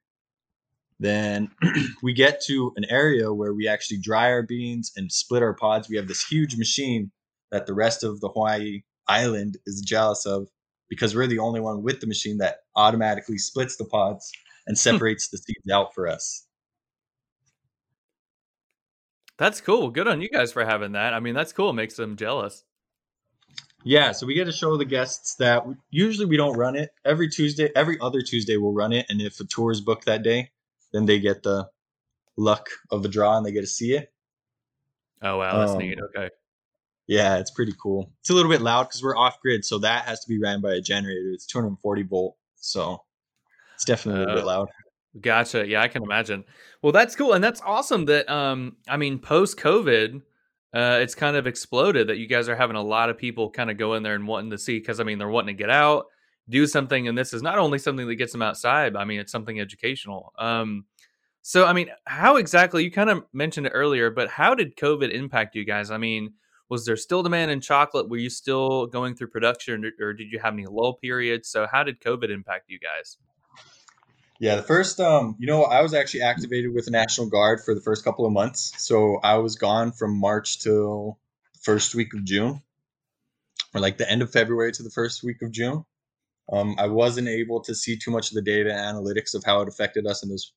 Then 0.99 1.51
we 2.03 2.13
get 2.13 2.41
to 2.45 2.73
an 2.75 2.85
area 2.89 3.31
where 3.31 3.53
we 3.53 3.67
actually 3.67 3.99
dry 3.99 4.31
our 4.31 4.41
beans 4.41 4.91
and 4.95 5.11
split 5.11 5.43
our 5.43 5.53
pods. 5.53 5.89
We 5.89 5.97
have 5.97 6.07
this 6.07 6.25
huge 6.25 6.57
machine 6.57 7.11
that 7.51 7.67
the 7.67 7.73
rest 7.73 8.03
of 8.03 8.21
the 8.21 8.29
Hawaii 8.29 8.81
island 9.07 9.57
is 9.65 9.81
jealous 9.81 10.25
of 10.25 10.47
because 10.89 11.15
we're 11.15 11.27
the 11.27 11.39
only 11.39 11.59
one 11.59 11.83
with 11.83 11.99
the 11.99 12.07
machine 12.07 12.37
that 12.37 12.59
automatically 12.75 13.37
splits 13.37 13.75
the 13.75 13.85
pods 13.85 14.31
and 14.65 14.77
separates 14.77 15.29
the 15.29 15.37
seeds 15.37 15.69
out 15.71 15.93
for 15.93 16.07
us. 16.07 16.44
That's 19.37 19.59
cool. 19.61 19.89
Good 19.89 20.07
on 20.07 20.21
you 20.21 20.29
guys 20.29 20.51
for 20.53 20.63
having 20.65 20.93
that. 20.93 21.13
I 21.13 21.19
mean, 21.19 21.35
that's 21.35 21.51
cool. 21.53 21.69
It 21.71 21.73
makes 21.73 21.95
them 21.95 22.15
jealous. 22.15 22.63
Yeah, 23.83 24.13
so 24.13 24.25
we 24.25 24.33
get 24.33 24.45
to 24.45 24.51
show 24.51 24.77
the 24.77 24.85
guests 24.85 25.35
that 25.35 25.67
we, 25.67 25.75
usually 25.91 26.25
we 26.25 26.37
don't 26.37 26.57
run 26.57 26.75
it 26.75 26.89
every 27.03 27.29
Tuesday. 27.29 27.69
Every 27.75 27.99
other 28.01 28.21
Tuesday 28.21 28.57
we'll 28.57 28.73
run 28.73 28.93
it, 28.93 29.05
and 29.09 29.21
if 29.21 29.39
a 29.39 29.43
tour 29.43 29.71
is 29.71 29.79
booked 29.81 30.05
that 30.05 30.23
day, 30.23 30.49
then 30.91 31.05
they 31.05 31.19
get 31.19 31.43
the 31.43 31.69
luck 32.35 32.67
of 32.89 33.03
the 33.03 33.09
draw 33.09 33.37
and 33.37 33.45
they 33.45 33.51
get 33.51 33.61
to 33.61 33.67
see 33.67 33.93
it. 33.93 34.11
Oh 35.21 35.37
wow, 35.37 35.59
that's 35.59 35.73
Um, 35.73 35.77
neat. 35.79 35.99
Okay. 36.01 36.29
Yeah, 37.07 37.37
it's 37.37 37.51
pretty 37.51 37.73
cool. 37.79 38.11
It's 38.21 38.31
a 38.31 38.33
little 38.33 38.49
bit 38.49 38.61
loud 38.61 38.83
because 38.85 39.03
we're 39.03 39.15
off 39.15 39.39
grid, 39.39 39.63
so 39.63 39.77
that 39.79 40.05
has 40.05 40.19
to 40.21 40.27
be 40.27 40.39
ran 40.41 40.61
by 40.61 40.73
a 40.73 40.81
generator. 40.81 41.29
It's 41.31 41.45
240 41.45 42.01
volt, 42.03 42.37
so 42.55 43.03
it's 43.75 43.85
definitely 43.85 44.23
a 44.23 44.25
little 44.25 44.35
bit 44.41 44.43
Oh. 44.45 44.47
loud. 44.47 44.69
Gotcha. 45.21 45.65
Yeah, 45.67 45.81
I 45.81 45.87
can 45.87 46.03
imagine. 46.03 46.43
Well, 46.81 46.91
that's 46.91 47.15
cool, 47.15 47.33
and 47.33 47.43
that's 47.43 47.61
awesome. 47.61 48.05
That 48.05 48.29
um, 48.29 48.75
I 48.87 48.97
mean, 48.97 49.19
post 49.19 49.57
COVID, 49.57 50.21
uh, 50.73 50.99
it's 51.01 51.15
kind 51.15 51.37
of 51.37 51.47
exploded. 51.47 52.07
That 52.07 52.17
you 52.17 52.27
guys 52.27 52.49
are 52.49 52.55
having 52.55 52.75
a 52.75 52.83
lot 52.83 53.09
of 53.09 53.17
people 53.17 53.49
kind 53.49 53.71
of 53.71 53.77
go 53.77 53.93
in 53.93 54.03
there 54.03 54.15
and 54.15 54.27
wanting 54.27 54.51
to 54.51 54.57
see 54.57 54.79
because 54.79 54.99
I 54.99 55.03
mean, 55.03 55.17
they're 55.17 55.29
wanting 55.29 55.55
to 55.55 55.61
get 55.61 55.69
out, 55.69 56.07
do 56.49 56.67
something, 56.67 57.07
and 57.07 57.17
this 57.17 57.33
is 57.33 57.41
not 57.41 57.57
only 57.57 57.79
something 57.79 58.07
that 58.07 58.15
gets 58.15 58.33
them 58.33 58.41
outside. 58.41 58.93
But 58.93 58.99
I 58.99 59.05
mean, 59.05 59.19
it's 59.21 59.31
something 59.31 59.59
educational. 59.59 60.33
Um, 60.37 60.85
so 61.41 61.65
I 61.65 61.71
mean, 61.71 61.89
how 62.05 62.35
exactly? 62.35 62.83
You 62.83 62.91
kind 62.91 63.09
of 63.09 63.23
mentioned 63.31 63.67
it 63.67 63.71
earlier, 63.73 64.09
but 64.09 64.29
how 64.29 64.53
did 64.53 64.75
COVID 64.75 65.13
impact 65.13 65.55
you 65.55 65.63
guys? 65.63 65.91
I 65.91 65.97
mean, 65.97 66.33
was 66.67 66.85
there 66.85 66.97
still 66.97 67.23
demand 67.23 67.51
in 67.51 67.61
chocolate? 67.61 68.09
Were 68.09 68.17
you 68.17 68.29
still 68.29 68.85
going 68.87 69.15
through 69.15 69.27
production, 69.29 69.85
or, 69.85 70.07
or 70.07 70.13
did 70.13 70.29
you 70.29 70.39
have 70.39 70.53
any 70.53 70.65
lull 70.65 70.95
periods? 70.95 71.47
So 71.47 71.67
how 71.71 71.83
did 71.83 72.01
COVID 72.01 72.29
impact 72.29 72.65
you 72.69 72.79
guys? 72.79 73.17
Yeah, 74.39 74.55
the 74.55 74.63
first, 74.63 74.99
um, 74.99 75.37
you 75.39 75.47
know, 75.47 75.63
I 75.63 75.81
was 75.81 75.93
actually 75.93 76.23
activated 76.23 76.73
with 76.73 76.85
the 76.85 76.91
National 76.91 77.27
Guard 77.27 77.61
for 77.63 77.73
the 77.73 77.79
first 77.79 78.03
couple 78.03 78.25
of 78.25 78.33
months. 78.33 78.73
So 78.77 79.19
I 79.23 79.37
was 79.37 79.55
gone 79.55 79.93
from 79.93 80.17
March 80.19 80.59
till 80.59 81.17
the 81.53 81.59
first 81.63 81.95
week 81.95 82.13
of 82.13 82.25
June, 82.25 82.61
or 83.73 83.79
like 83.79 83.97
the 83.97 84.09
end 84.09 84.21
of 84.21 84.31
February 84.31 84.73
to 84.73 84.83
the 84.83 84.89
first 84.89 85.23
week 85.23 85.41
of 85.41 85.51
June. 85.51 85.85
Um, 86.51 86.75
I 86.77 86.87
wasn't 86.87 87.29
able 87.29 87.61
to 87.61 87.73
see 87.73 87.97
too 87.97 88.11
much 88.11 88.29
of 88.29 88.35
the 88.35 88.41
data 88.41 88.71
analytics 88.71 89.35
of 89.35 89.43
how 89.45 89.61
it 89.61 89.69
affected 89.69 90.05
us 90.05 90.21
in 90.21 90.29
those 90.29 90.51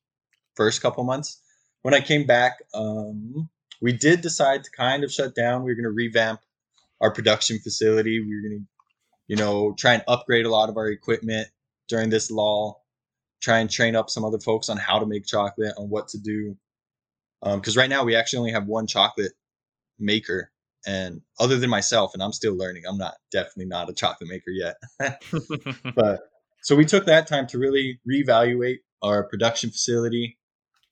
first 0.55 0.81
couple 0.81 1.03
months. 1.05 1.41
When 1.81 1.93
I 1.93 2.01
came 2.01 2.25
back, 2.27 2.61
um, 2.73 3.49
we 3.81 3.93
did 3.93 4.19
decide 4.19 4.65
to 4.65 4.71
kind 4.71 5.05
of 5.05 5.11
shut 5.11 5.35
down. 5.35 5.63
We 5.63 5.71
were 5.71 5.75
going 5.75 5.83
to 5.83 5.89
revamp 5.91 6.41
our 6.99 7.11
production 7.11 7.59
facility. 7.59 8.19
We 8.19 8.35
were 8.35 8.49
going 8.49 8.59
to, 8.59 8.67
you 9.27 9.35
know, 9.37 9.73
try 9.73 9.93
and 9.93 10.03
upgrade 10.05 10.45
a 10.45 10.51
lot 10.51 10.67
of 10.67 10.75
our 10.75 10.89
equipment 10.89 11.47
during 11.87 12.09
this 12.09 12.29
lull 12.29 12.83
try 13.41 13.59
and 13.59 13.69
train 13.69 13.95
up 13.95 14.09
some 14.09 14.25
other 14.25 14.39
folks 14.39 14.69
on 14.69 14.77
how 14.77 14.99
to 14.99 15.05
make 15.05 15.25
chocolate, 15.25 15.73
on 15.77 15.89
what 15.89 16.09
to 16.09 16.17
do. 16.17 16.57
Um, 17.41 17.59
because 17.59 17.77
right 17.77 17.89
now 17.89 18.03
we 18.03 18.15
actually 18.15 18.39
only 18.39 18.51
have 18.51 18.67
one 18.67 18.87
chocolate 18.87 19.31
maker, 19.97 20.51
and 20.85 21.21
other 21.39 21.57
than 21.57 21.69
myself, 21.69 22.13
and 22.13 22.23
I'm 22.23 22.33
still 22.33 22.55
learning. 22.55 22.83
I'm 22.87 22.97
not 22.97 23.15
definitely 23.31 23.65
not 23.65 23.89
a 23.89 23.93
chocolate 23.93 24.29
maker 24.29 24.51
yet. 24.51 24.75
but 25.95 26.21
so 26.61 26.75
we 26.75 26.85
took 26.85 27.05
that 27.05 27.27
time 27.27 27.47
to 27.47 27.57
really 27.57 27.99
reevaluate 28.09 28.79
our 29.01 29.23
production 29.23 29.69
facility 29.69 30.37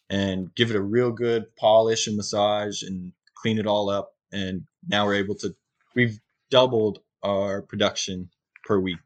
and 0.10 0.53
give 0.55 0.69
it 0.69 0.75
a 0.75 0.81
real 0.81 1.12
good 1.12 1.53
polish 1.57 2.07
and 2.07 2.15
massage 2.15 2.83
and 2.83 3.12
clean 3.36 3.60
it 3.60 3.67
all 3.67 3.89
up. 3.89 4.13
And 4.31 4.63
now 4.88 5.05
we're 5.05 5.15
able 5.15 5.36
to 5.36 5.55
we've 5.95 6.19
doubled 6.49 6.99
our 7.23 7.62
production 7.62 8.29
per 8.63 8.79
week. 8.79 8.97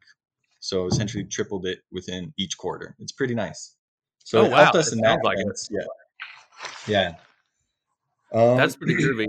So 0.62 0.86
essentially 0.88 1.24
tripled 1.26 1.65
it 1.65 1.80
within 1.91 2.34
each 2.38 2.58
quarter. 2.58 2.95
It's 3.00 3.12
pretty 3.12 3.34
nice. 3.36 3.76
So 4.24 4.41
Oh, 4.41 4.45
it 4.45 4.54
helped 4.54 4.76
wow. 4.76 4.80
us 4.80 4.91
It 4.91 4.95
in 4.95 5.02
that 5.02 5.19
like 5.24 5.39
it. 5.39 5.60
Yeah. 5.69 5.86
Yeah. 6.88 7.15
Um, 8.32 8.58
That's 8.58 8.76
pretty 8.76 8.95
groovy. 9.04 9.26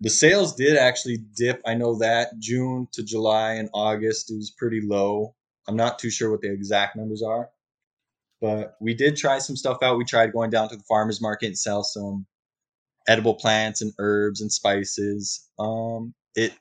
the 0.00 0.08
sales 0.10 0.54
did 0.54 0.76
actually 0.76 1.18
dip. 1.36 1.60
I 1.66 1.74
know 1.74 1.98
that 1.98 2.38
June 2.38 2.88
to 2.92 3.02
July 3.02 3.54
and 3.54 3.68
August 3.74 4.30
it 4.30 4.36
was 4.36 4.50
pretty 4.50 4.80
low. 4.80 5.34
I'm 5.66 5.76
not 5.76 5.98
too 5.98 6.08
sure 6.10 6.30
what 6.30 6.40
the 6.40 6.50
exact 6.52 6.96
numbers 6.96 7.22
are, 7.22 7.50
but 8.40 8.76
we 8.80 8.94
did 8.94 9.16
try 9.16 9.38
some 9.40 9.56
stuff 9.56 9.78
out. 9.82 9.98
We 9.98 10.04
tried 10.04 10.32
going 10.32 10.50
down 10.50 10.68
to 10.70 10.76
the 10.76 10.84
farmers 10.84 11.20
market 11.20 11.46
and 11.46 11.58
sell 11.58 11.82
some 11.82 12.26
edible 13.08 13.34
plants 13.34 13.82
and 13.82 13.92
herbs 13.98 14.40
and 14.40 14.50
spices. 14.52 15.46
Um, 15.58 16.14
it 16.36 16.52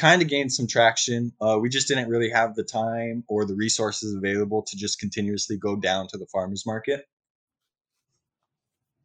kind 0.00 0.22
of 0.22 0.28
gained 0.28 0.52
some 0.52 0.66
traction. 0.66 1.32
Uh, 1.40 1.58
we 1.60 1.68
just 1.68 1.86
didn't 1.86 2.08
really 2.08 2.30
have 2.30 2.54
the 2.54 2.64
time 2.64 3.22
or 3.28 3.44
the 3.44 3.54
resources 3.54 4.14
available 4.14 4.62
to 4.62 4.76
just 4.76 4.98
continuously 4.98 5.58
go 5.58 5.76
down 5.76 6.08
to 6.08 6.16
the 6.16 6.26
farmers 6.32 6.64
market. 6.66 7.04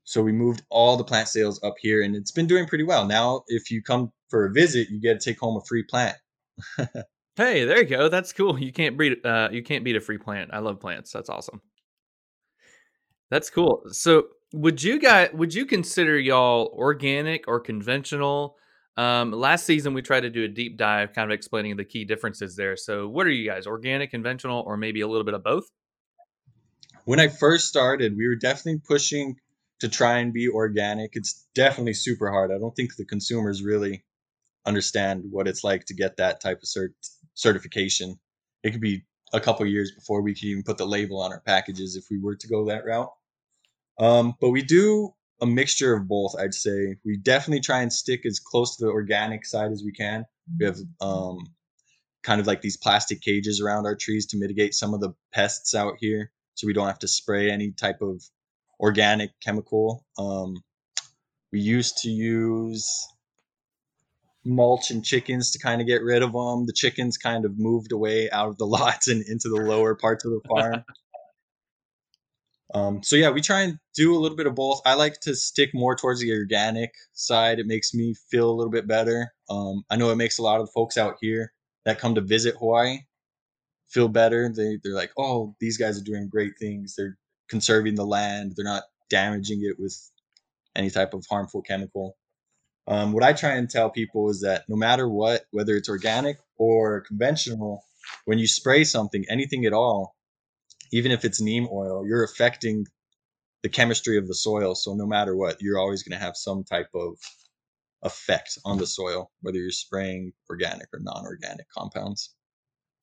So 0.06 0.22
we 0.22 0.32
moved 0.32 0.64
all 0.70 0.96
the 0.96 1.04
plant 1.04 1.28
sales 1.28 1.62
up 1.64 1.76
here, 1.80 2.02
and 2.02 2.16
it's 2.16 2.32
been 2.32 2.48
doing 2.48 2.66
pretty 2.68 2.86
well. 2.86 3.06
Now, 3.06 3.44
if 3.48 3.72
you 3.72 3.82
come 3.82 4.14
for 4.30 4.46
a 4.46 4.52
visit, 4.52 4.90
you 4.90 5.02
get 5.02 5.20
to 5.20 5.30
take 5.30 5.40
home 5.40 5.58
a 5.58 5.66
free 5.66 5.84
plant. 5.84 6.18
Hey, 7.38 7.66
there 7.66 7.80
you 7.80 7.86
go. 7.86 8.08
That's 8.08 8.32
cool. 8.32 8.58
You 8.58 8.72
can't 8.72 8.98
beat 8.98 9.26
uh 9.26 9.50
you 9.52 9.62
can't 9.62 9.84
beat 9.84 9.98
a 9.98 10.00
free 10.00 10.18
plant. 10.18 10.52
I 10.54 10.60
love 10.60 10.80
plants. 10.80 11.12
That's 11.12 11.30
awesome. 11.30 11.62
That's 13.30 13.50
cool. 13.50 13.84
So, 13.90 14.28
would 14.54 14.82
you 14.82 15.00
guys 15.00 15.32
would 15.34 15.54
you 15.54 15.66
consider 15.66 16.18
y'all 16.18 16.74
organic 16.74 17.46
or 17.50 17.60
conventional? 17.60 18.56
Um 18.98 19.32
last 19.32 19.66
season 19.66 19.94
we 19.94 20.02
tried 20.02 20.22
to 20.22 20.30
do 20.30 20.44
a 20.44 20.48
deep 20.48 20.78
dive 20.78 21.14
kind 21.14 21.30
of 21.30 21.36
explaining 21.36 21.76
the 21.78 21.86
key 21.86 22.06
differences 22.06 22.56
there. 22.56 22.78
So, 22.78 23.08
what 23.08 23.28
are 23.28 23.32
you 23.32 23.50
guys? 23.50 23.68
Organic, 23.68 24.12
conventional, 24.12 24.64
or 24.66 24.78
maybe 24.78 25.02
a 25.02 25.08
little 25.08 25.26
bit 25.26 25.34
of 25.34 25.44
both? 25.44 25.66
When 27.06 27.20
I 27.20 27.28
first 27.28 27.68
started, 27.68 28.18
we 28.18 28.28
were 28.28 28.36
definitely 28.36 28.82
pushing 28.88 29.36
to 29.80 29.90
try 29.90 30.20
and 30.20 30.34
be 30.34 30.48
organic. 30.48 31.12
It's 31.16 31.46
definitely 31.54 31.94
super 31.94 32.32
hard. 32.32 32.52
I 32.52 32.58
don't 32.58 32.76
think 32.76 32.96
the 32.96 33.06
consumers 33.06 33.62
really 33.62 34.04
understand 34.66 35.24
what 35.30 35.48
it's 35.48 35.64
like 35.64 35.86
to 35.86 35.94
get 35.94 36.18
that 36.18 36.42
type 36.42 36.58
of 36.58 36.68
cert- 36.68 36.96
certification. 37.34 38.20
It 38.64 38.72
could 38.72 38.82
be 38.82 39.04
a 39.34 39.40
couple 39.40 39.66
years 39.66 39.92
before 39.92 40.22
we 40.22 40.34
could 40.34 40.46
even 40.46 40.64
put 40.64 40.78
the 40.78 40.88
label 40.88 41.22
on 41.22 41.32
our 41.32 41.42
packages 41.42 41.96
if 41.96 42.06
we 42.10 42.20
were 42.20 42.36
to 42.36 42.48
go 42.48 42.66
that 42.66 42.86
route. 42.86 43.12
Um, 44.00 44.34
but 44.42 44.50
we 44.50 44.62
do 44.62 45.14
a 45.42 45.46
mixture 45.46 45.94
of 45.94 46.08
both, 46.08 46.36
I'd 46.40 46.54
say. 46.54 46.96
We 47.06 47.18
definitely 47.18 47.62
try 47.62 47.82
and 47.82 47.92
stick 47.92 48.26
as 48.26 48.40
close 48.40 48.78
to 48.78 48.86
the 48.86 48.92
organic 48.92 49.46
side 49.46 49.72
as 49.72 49.84
we 49.84 49.92
can. 49.92 50.26
We 50.60 50.66
have 50.66 50.78
um, 51.02 51.40
kind 52.24 52.42
of 52.42 52.48
like 52.48 52.62
these 52.62 52.78
plastic 52.78 53.22
cages 53.22 53.62
around 53.62 53.86
our 53.86 53.96
trees 53.96 54.26
to 54.28 54.38
mitigate 54.38 54.74
some 54.74 54.94
of 54.94 55.02
the 55.02 55.14
pests 55.34 55.76
out 55.76 55.96
here 56.00 56.32
so 56.56 56.68
we 56.68 56.74
don't 56.74 56.88
have 56.88 57.00
to 57.00 57.08
spray 57.08 57.52
any 57.52 57.72
type 57.72 58.02
of 58.02 58.24
organic 58.80 59.32
chemical. 59.42 60.06
Um, 60.18 60.56
we 61.52 61.60
used 61.60 62.00
to 62.00 62.10
use 62.10 62.88
mulch 64.46 64.92
and 64.92 65.04
chickens 65.04 65.52
to 65.52 65.60
kind 65.60 65.82
of 65.82 65.88
get 65.88 66.04
rid 66.04 66.22
of 66.24 66.34
them. 66.34 66.66
The 66.66 66.74
chickens 66.74 67.18
kind 67.18 67.46
of 67.46 67.58
moved 67.58 67.92
away 67.92 68.30
out 68.30 68.50
of 68.50 68.58
the 68.58 68.68
lots 68.68 69.08
and 69.08 69.24
into 69.28 69.50
the 69.50 69.62
lower 69.62 69.96
parts 69.96 70.26
of 70.26 70.32
the 70.32 70.42
farm. 70.48 70.84
Um, 72.74 73.04
so 73.04 73.16
yeah, 73.16 73.30
we 73.30 73.42
try 73.42 73.62
and 73.62 73.78
do 73.96 74.16
a 74.16 74.20
little 74.20 74.36
bit 74.36 74.48
of 74.48 74.56
both. 74.56 74.82
I 74.86 74.96
like 74.96 75.20
to 75.22 75.36
stick 75.36 75.70
more 75.74 75.96
towards 75.96 76.20
the 76.20 76.32
organic 76.32 76.92
side. 77.14 77.60
It 77.60 77.68
makes 77.68 77.94
me 77.94 78.16
feel 78.32 78.50
a 78.50 78.56
little 78.56 78.72
bit 78.72 78.88
better. 78.88 79.32
Um, 79.50 79.84
I 79.90 79.98
know 79.98 80.10
it 80.10 80.16
makes 80.16 80.40
a 80.40 80.42
lot 80.42 80.60
of 80.60 80.66
the 80.66 80.72
folks 80.74 80.98
out 80.98 81.18
here 81.22 81.54
that 81.86 82.00
come 82.00 82.16
to 82.16 82.22
visit 82.22 82.56
Hawaii 82.58 83.00
feel 83.88 84.08
better. 84.08 84.52
They 84.54 84.78
they're 84.84 84.94
like, 84.94 85.12
oh, 85.18 85.56
these 85.60 85.78
guys 85.78 86.00
are 86.00 86.04
doing 86.04 86.28
great 86.30 86.54
things. 86.60 86.96
They're 86.96 87.18
conserving 87.50 87.96
the 87.96 88.06
land. 88.06 88.54
They're 88.56 88.66
not 88.66 88.84
damaging 89.10 89.62
it 89.64 89.80
with 89.80 89.96
any 90.76 90.90
type 90.90 91.14
of 91.14 91.26
harmful 91.30 91.62
chemical. 91.62 92.18
Um, 92.88 93.14
what 93.14 93.24
I 93.24 93.34
try 93.34 93.54
and 93.54 93.70
tell 93.70 93.90
people 93.90 94.30
is 94.30 94.42
that 94.42 94.66
no 94.70 94.76
matter 94.76 95.10
what, 95.10 95.46
whether 95.52 95.76
it's 95.76 95.90
organic 95.90 96.38
or 96.58 97.02
conventional, 97.02 97.84
when 98.26 98.38
you 98.38 98.48
spray 98.48 98.84
something, 98.84 99.26
anything 99.30 99.66
at 99.66 99.74
all, 99.74 100.16
even 100.92 101.12
if 101.12 101.26
it's 101.26 101.42
neem 101.42 101.68
oil, 101.72 102.06
you're 102.08 102.24
affecting 102.24 102.86
the 103.64 103.70
chemistry 103.70 104.18
of 104.18 104.28
the 104.28 104.36
soil. 104.36 104.76
So 104.76 104.94
no 104.94 105.06
matter 105.06 105.36
what, 105.36 105.58
you're 105.62 105.80
always 105.80 106.04
going 106.04 106.18
to 106.18 106.24
have 106.24 106.36
some 106.36 106.64
type 106.64 106.90
of 106.94 107.18
effect 108.04 108.60
on 108.64 108.78
the 108.78 108.86
soil, 108.86 109.32
whether 109.42 109.58
you're 109.58 109.72
spraying 109.72 110.34
organic 110.50 110.88
or 110.94 111.00
non-organic 111.00 111.68
compounds. 111.76 112.36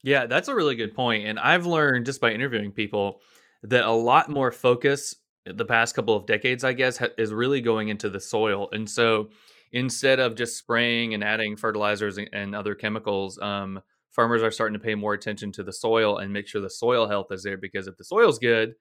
Yeah, 0.05 0.27
that's 0.27 0.49
a 0.49 0.55
really 0.55 0.77
good 0.77 0.95
point. 0.95 1.27
And 1.27 1.39
I've 1.39 1.67
learned 1.67 2.07
just 2.07 2.21
by 2.21 2.33
interviewing 2.33 2.73
people 2.73 3.21
that 3.65 3.85
a 3.85 3.93
lot 3.93 4.29
more 4.29 4.51
focus 4.53 5.15
the 5.45 5.65
past 5.65 5.95
couple 5.95 6.15
of 6.15 6.27
decades, 6.27 6.65
I 6.65 6.73
guess, 6.73 6.99
ha- 6.99 7.09
is 7.19 7.33
really 7.33 7.61
going 7.61 7.89
into 7.89 8.09
the 8.09 8.21
soil. 8.21 8.69
And 8.73 8.89
so 8.89 9.31
instead 9.73 10.21
of 10.21 10.37
just 10.37 10.57
spraying 10.57 11.15
and 11.15 11.25
adding 11.25 11.57
fertilizers 11.57 12.19
and, 12.19 12.29
and 12.33 12.55
other 12.55 12.75
chemicals, 12.75 13.39
um, 13.41 13.81
farmers 14.13 14.43
are 14.43 14.51
starting 14.51 14.79
to 14.79 14.85
pay 14.85 14.95
more 14.95 15.15
attention 15.15 15.51
to 15.53 15.63
the 15.63 15.73
soil 15.73 16.19
and 16.19 16.33
make 16.33 16.47
sure 16.47 16.61
the 16.61 16.71
soil 16.71 17.09
health 17.09 17.33
is 17.33 17.43
there 17.43 17.57
because 17.57 17.87
if 17.87 17.97
the 17.97 18.05
soil's 18.05 18.39
good, 18.39 18.75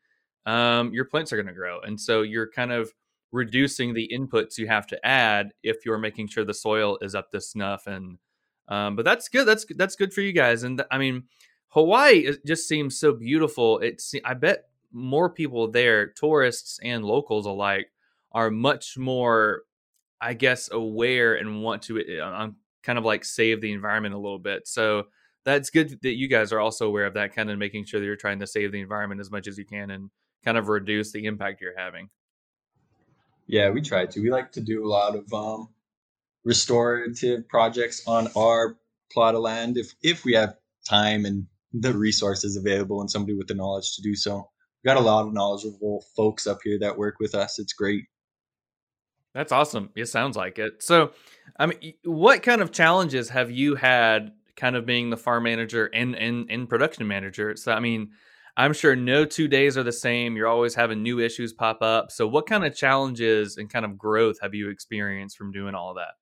um, 0.45 0.93
your 0.93 1.05
plants 1.05 1.31
are 1.31 1.37
going 1.37 1.47
to 1.47 1.53
grow. 1.53 1.79
And 1.81 1.99
so 1.99 2.21
you're 2.21 2.49
kind 2.51 2.71
of 2.71 2.91
reducing 3.31 3.93
the 3.93 4.11
inputs 4.13 4.57
you 4.57 4.67
have 4.67 4.85
to 4.87 5.05
add 5.05 5.51
if 5.63 5.85
you're 5.85 5.97
making 5.97 6.27
sure 6.27 6.43
the 6.43 6.53
soil 6.53 6.97
is 7.01 7.15
up 7.15 7.31
to 7.31 7.39
snuff 7.39 7.87
and 7.87 8.17
um, 8.67 8.95
but 8.95 9.03
that's 9.03 9.27
good. 9.27 9.45
That's 9.45 9.65
that's 9.75 9.97
good 9.97 10.13
for 10.13 10.21
you 10.21 10.31
guys. 10.31 10.63
And 10.63 10.77
th- 10.77 10.87
I 10.89 10.97
mean, 10.97 11.23
Hawaii 11.69 12.31
just 12.45 12.69
seems 12.69 12.97
so 12.97 13.11
beautiful. 13.11 13.79
It's 13.79 14.13
I 14.23 14.33
bet 14.33 14.69
more 14.93 15.29
people 15.29 15.69
there, 15.69 16.07
tourists 16.07 16.79
and 16.81 17.03
locals 17.03 17.45
alike, 17.45 17.91
are 18.31 18.49
much 18.49 18.97
more, 18.97 19.63
I 20.21 20.35
guess, 20.35 20.71
aware 20.71 21.35
and 21.35 21.61
want 21.61 21.81
to 21.83 22.21
uh, 22.21 22.49
kind 22.81 22.97
of 22.97 23.03
like 23.03 23.25
save 23.25 23.59
the 23.59 23.73
environment 23.73 24.15
a 24.15 24.19
little 24.19 24.39
bit. 24.39 24.67
So 24.67 25.07
that's 25.45 25.69
good 25.69 25.99
that 26.01 26.17
you 26.17 26.27
guys 26.27 26.51
are 26.51 26.59
also 26.59 26.87
aware 26.87 27.05
of 27.05 27.13
that, 27.15 27.35
kind 27.35 27.49
of 27.49 27.57
making 27.57 27.85
sure 27.85 27.99
that 27.99 28.05
you're 28.05 28.15
trying 28.15 28.39
to 28.39 28.47
save 28.47 28.71
the 28.71 28.81
environment 28.81 29.21
as 29.21 29.31
much 29.31 29.47
as 29.47 29.57
you 29.57 29.65
can 29.65 29.89
and 29.89 30.09
kind 30.43 30.57
of 30.57 30.67
reduce 30.67 31.11
the 31.11 31.25
impact 31.25 31.61
you're 31.61 31.77
having. 31.77 32.09
Yeah, 33.47 33.69
we 33.69 33.81
try 33.81 34.05
to. 34.05 34.21
We 34.21 34.31
like 34.31 34.51
to 34.53 34.61
do 34.61 34.85
a 34.85 34.87
lot 34.87 35.15
of 35.15 35.33
um, 35.33 35.69
restorative 36.45 37.47
projects 37.49 38.03
on 38.07 38.27
our 38.35 38.77
plot 39.11 39.35
of 39.35 39.41
land 39.41 39.77
if 39.77 39.93
if 40.01 40.23
we 40.23 40.33
have 40.33 40.55
time 40.87 41.25
and 41.25 41.47
the 41.73 41.93
resources 41.93 42.57
available 42.57 43.01
and 43.01 43.09
somebody 43.09 43.35
with 43.35 43.47
the 43.47 43.53
knowledge 43.53 43.95
to 43.95 44.01
do 44.01 44.15
so. 44.15 44.49
We've 44.83 44.93
got 44.93 45.01
a 45.01 45.05
lot 45.05 45.27
of 45.27 45.33
knowledgeable 45.33 46.03
folks 46.15 46.47
up 46.47 46.59
here 46.63 46.79
that 46.79 46.97
work 46.97 47.15
with 47.19 47.35
us. 47.35 47.59
It's 47.59 47.73
great. 47.73 48.05
That's 49.33 49.51
awesome. 49.51 49.91
It 49.95 50.07
sounds 50.07 50.35
like 50.35 50.59
it. 50.59 50.83
So, 50.83 51.11
I 51.57 51.67
mean, 51.67 51.93
what 52.03 52.43
kind 52.43 52.61
of 52.61 52.71
challenges 52.71 53.29
have 53.29 53.51
you 53.51 53.75
had 53.75 54.33
kind 54.55 54.75
of 54.75 54.85
being 54.85 55.09
the 55.09 55.17
farm 55.17 55.43
manager 55.43 55.87
and 55.93 56.15
and, 56.15 56.47
and 56.49 56.69
production 56.69 57.07
manager? 57.07 57.55
So, 57.55 57.71
I 57.71 57.79
mean, 57.79 58.11
I'm 58.57 58.73
sure 58.73 58.95
no 58.95 59.25
two 59.25 59.47
days 59.47 59.77
are 59.77 59.83
the 59.83 59.91
same. 59.91 60.35
You're 60.35 60.47
always 60.47 60.75
having 60.75 61.01
new 61.01 61.19
issues 61.19 61.53
pop 61.53 61.81
up. 61.81 62.11
So, 62.11 62.27
what 62.27 62.47
kind 62.47 62.65
of 62.65 62.75
challenges 62.75 63.57
and 63.57 63.69
kind 63.69 63.85
of 63.85 63.97
growth 63.97 64.39
have 64.41 64.53
you 64.53 64.69
experienced 64.69 65.37
from 65.37 65.51
doing 65.51 65.75
all 65.75 65.93
that? 65.95 66.15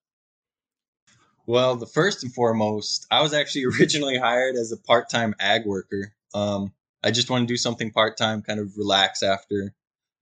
Well, 1.45 1.75
the 1.75 1.87
first 1.87 2.23
and 2.23 2.33
foremost, 2.33 3.07
I 3.09 3.21
was 3.21 3.33
actually 3.33 3.65
originally 3.79 4.17
hired 4.17 4.55
as 4.55 4.71
a 4.71 4.77
part 4.77 5.09
time 5.09 5.33
ag 5.39 5.65
worker. 5.65 6.13
Um, 6.33 6.73
I 7.03 7.11
just 7.11 7.29
want 7.29 7.47
to 7.47 7.51
do 7.51 7.57
something 7.57 7.91
part 7.91 8.17
time, 8.17 8.41
kind 8.41 8.59
of 8.59 8.77
relax 8.77 9.23
after 9.23 9.73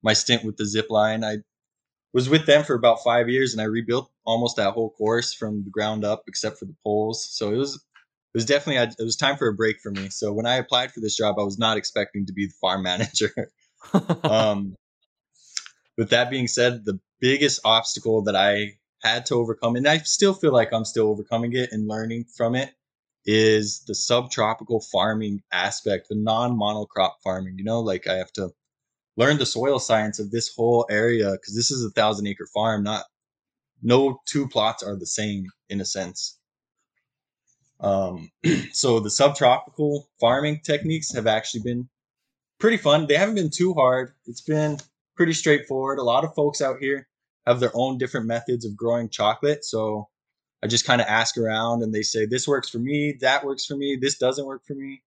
my 0.01 0.13
stint 0.13 0.45
with 0.45 0.57
the 0.57 0.65
zip 0.65 0.89
line. 0.89 1.23
I 1.23 1.39
was 2.13 2.29
with 2.29 2.45
them 2.45 2.63
for 2.63 2.75
about 2.75 3.03
five 3.03 3.29
years 3.29 3.53
and 3.53 3.61
I 3.61 3.65
rebuilt 3.65 4.09
almost 4.25 4.55
that 4.55 4.73
whole 4.73 4.91
course 4.91 5.33
from 5.33 5.63
the 5.63 5.69
ground 5.69 6.05
up, 6.05 6.23
except 6.27 6.59
for 6.59 6.65
the 6.65 6.75
poles. 6.83 7.27
So 7.29 7.51
it 7.51 7.57
was 7.57 7.83
was 8.37 8.45
definitely 8.45 8.93
it 8.99 9.03
was 9.03 9.15
time 9.15 9.35
for 9.35 9.47
a 9.47 9.53
break 9.53 9.79
for 9.81 9.89
me. 9.89 10.09
So 10.09 10.31
when 10.31 10.45
I 10.45 10.57
applied 10.57 10.91
for 10.91 10.99
this 10.99 11.17
job, 11.17 11.39
I 11.39 11.43
was 11.43 11.57
not 11.57 11.75
expecting 11.75 12.27
to 12.27 12.33
be 12.33 12.45
the 12.45 12.53
farm 12.61 12.83
manager. 12.91 13.51
um, 14.23 14.75
with 15.97 16.11
that 16.11 16.29
being 16.29 16.47
said, 16.47 16.85
the 16.85 16.99
biggest 17.19 17.61
obstacle 17.65 18.21
that 18.25 18.35
I 18.35 18.77
had 19.01 19.25
to 19.27 19.35
overcome, 19.35 19.75
and 19.75 19.87
I 19.87 19.97
still 19.99 20.35
feel 20.35 20.53
like 20.53 20.71
I'm 20.71 20.85
still 20.85 21.07
overcoming 21.09 21.53
it 21.53 21.71
and 21.71 21.87
learning 21.87 22.25
from 22.25 22.53
it, 22.53 22.69
is 23.25 23.83
the 23.87 23.95
subtropical 23.95 24.81
farming 24.81 25.41
aspect, 25.51 26.09
the 26.09 26.15
non 26.15 26.55
monocrop 26.55 27.13
farming. 27.23 27.55
You 27.57 27.63
know, 27.63 27.79
like 27.79 28.05
I 28.05 28.17
have 28.17 28.31
to 28.33 28.51
learn 29.15 29.39
the 29.39 29.47
soil 29.47 29.79
science 29.79 30.19
of 30.19 30.29
this 30.29 30.53
whole 30.55 30.85
area 30.91 31.31
because 31.31 31.55
this 31.55 31.71
is 31.71 31.83
a 31.83 31.89
thousand 31.89 32.27
acre 32.27 32.47
farm, 32.53 32.83
not 32.83 33.05
no 33.81 34.21
two 34.27 34.47
plots 34.47 34.83
are 34.83 34.95
the 34.95 35.07
same 35.07 35.47
in 35.69 35.81
a 35.81 35.85
sense. 35.85 36.36
Um, 37.79 38.31
so 38.71 38.99
the 38.99 39.09
subtropical 39.09 40.09
farming 40.19 40.61
techniques 40.63 41.13
have 41.13 41.27
actually 41.27 41.61
been 41.61 41.89
pretty 42.59 42.77
fun. 42.77 43.07
They 43.07 43.15
haven't 43.15 43.35
been 43.35 43.49
too 43.49 43.73
hard. 43.73 44.13
It's 44.25 44.41
been 44.41 44.77
pretty 45.15 45.33
straightforward. 45.33 45.99
A 45.99 46.03
lot 46.03 46.23
of 46.23 46.33
folks 46.35 46.61
out 46.61 46.77
here 46.79 47.07
have 47.45 47.59
their 47.59 47.71
own 47.73 47.97
different 47.97 48.27
methods 48.27 48.65
of 48.65 48.75
growing 48.75 49.09
chocolate. 49.09 49.63
So 49.63 50.09
I 50.63 50.67
just 50.67 50.85
kind 50.85 51.01
of 51.01 51.07
ask 51.07 51.37
around 51.37 51.83
and 51.83 51.93
they 51.93 52.01
say, 52.01 52.25
this 52.25 52.47
works 52.47 52.69
for 52.69 52.79
me, 52.79 53.17
that 53.21 53.45
works 53.45 53.65
for 53.65 53.75
me, 53.75 53.97
this 53.99 54.17
doesn't 54.17 54.45
work 54.45 54.65
for 54.65 54.73
me. 54.73 55.01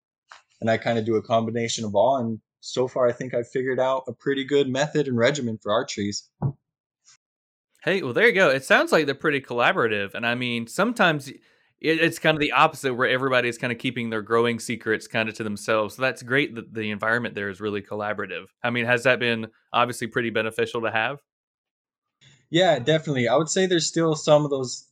And 0.60 0.70
I 0.70 0.76
kind 0.76 0.98
of 0.98 1.04
do 1.04 1.16
a 1.16 1.22
combination 1.22 1.84
of 1.84 1.94
all. 1.94 2.18
And 2.18 2.40
so 2.60 2.86
far, 2.86 3.08
I 3.08 3.12
think 3.12 3.34
I've 3.34 3.48
figured 3.48 3.80
out 3.80 4.04
a 4.06 4.12
pretty 4.12 4.44
good 4.44 4.68
method 4.68 5.08
and 5.08 5.16
regimen 5.16 5.58
for 5.58 5.72
our 5.72 5.84
trees. 5.84 6.28
Hey, 7.82 8.02
well, 8.02 8.12
there 8.12 8.26
you 8.26 8.34
go. 8.34 8.50
It 8.50 8.64
sounds 8.64 8.92
like 8.92 9.06
they're 9.06 9.14
pretty 9.14 9.40
collaborative. 9.40 10.14
And 10.14 10.26
I 10.26 10.34
mean, 10.34 10.66
sometimes 10.66 11.32
it's 11.80 12.18
kind 12.18 12.36
of 12.36 12.40
the 12.40 12.52
opposite 12.52 12.94
where 12.94 13.08
everybody's 13.08 13.56
kind 13.56 13.72
of 13.72 13.78
keeping 13.78 14.10
their 14.10 14.22
growing 14.22 14.58
secrets 14.58 15.06
kind 15.06 15.28
of 15.28 15.34
to 15.36 15.44
themselves. 15.44 15.96
So 15.96 16.02
that's 16.02 16.22
great 16.22 16.54
that 16.54 16.74
the 16.74 16.90
environment 16.90 17.34
there 17.34 17.48
is 17.48 17.60
really 17.60 17.80
collaborative. 17.80 18.46
I 18.62 18.70
mean, 18.70 18.84
has 18.84 19.04
that 19.04 19.18
been 19.18 19.48
obviously 19.72 20.06
pretty 20.06 20.30
beneficial 20.30 20.82
to 20.82 20.90
have? 20.90 21.20
Yeah, 22.50 22.78
definitely. 22.80 23.28
I 23.28 23.36
would 23.36 23.48
say 23.48 23.66
there's 23.66 23.86
still 23.86 24.14
some 24.14 24.44
of 24.44 24.50
those 24.50 24.86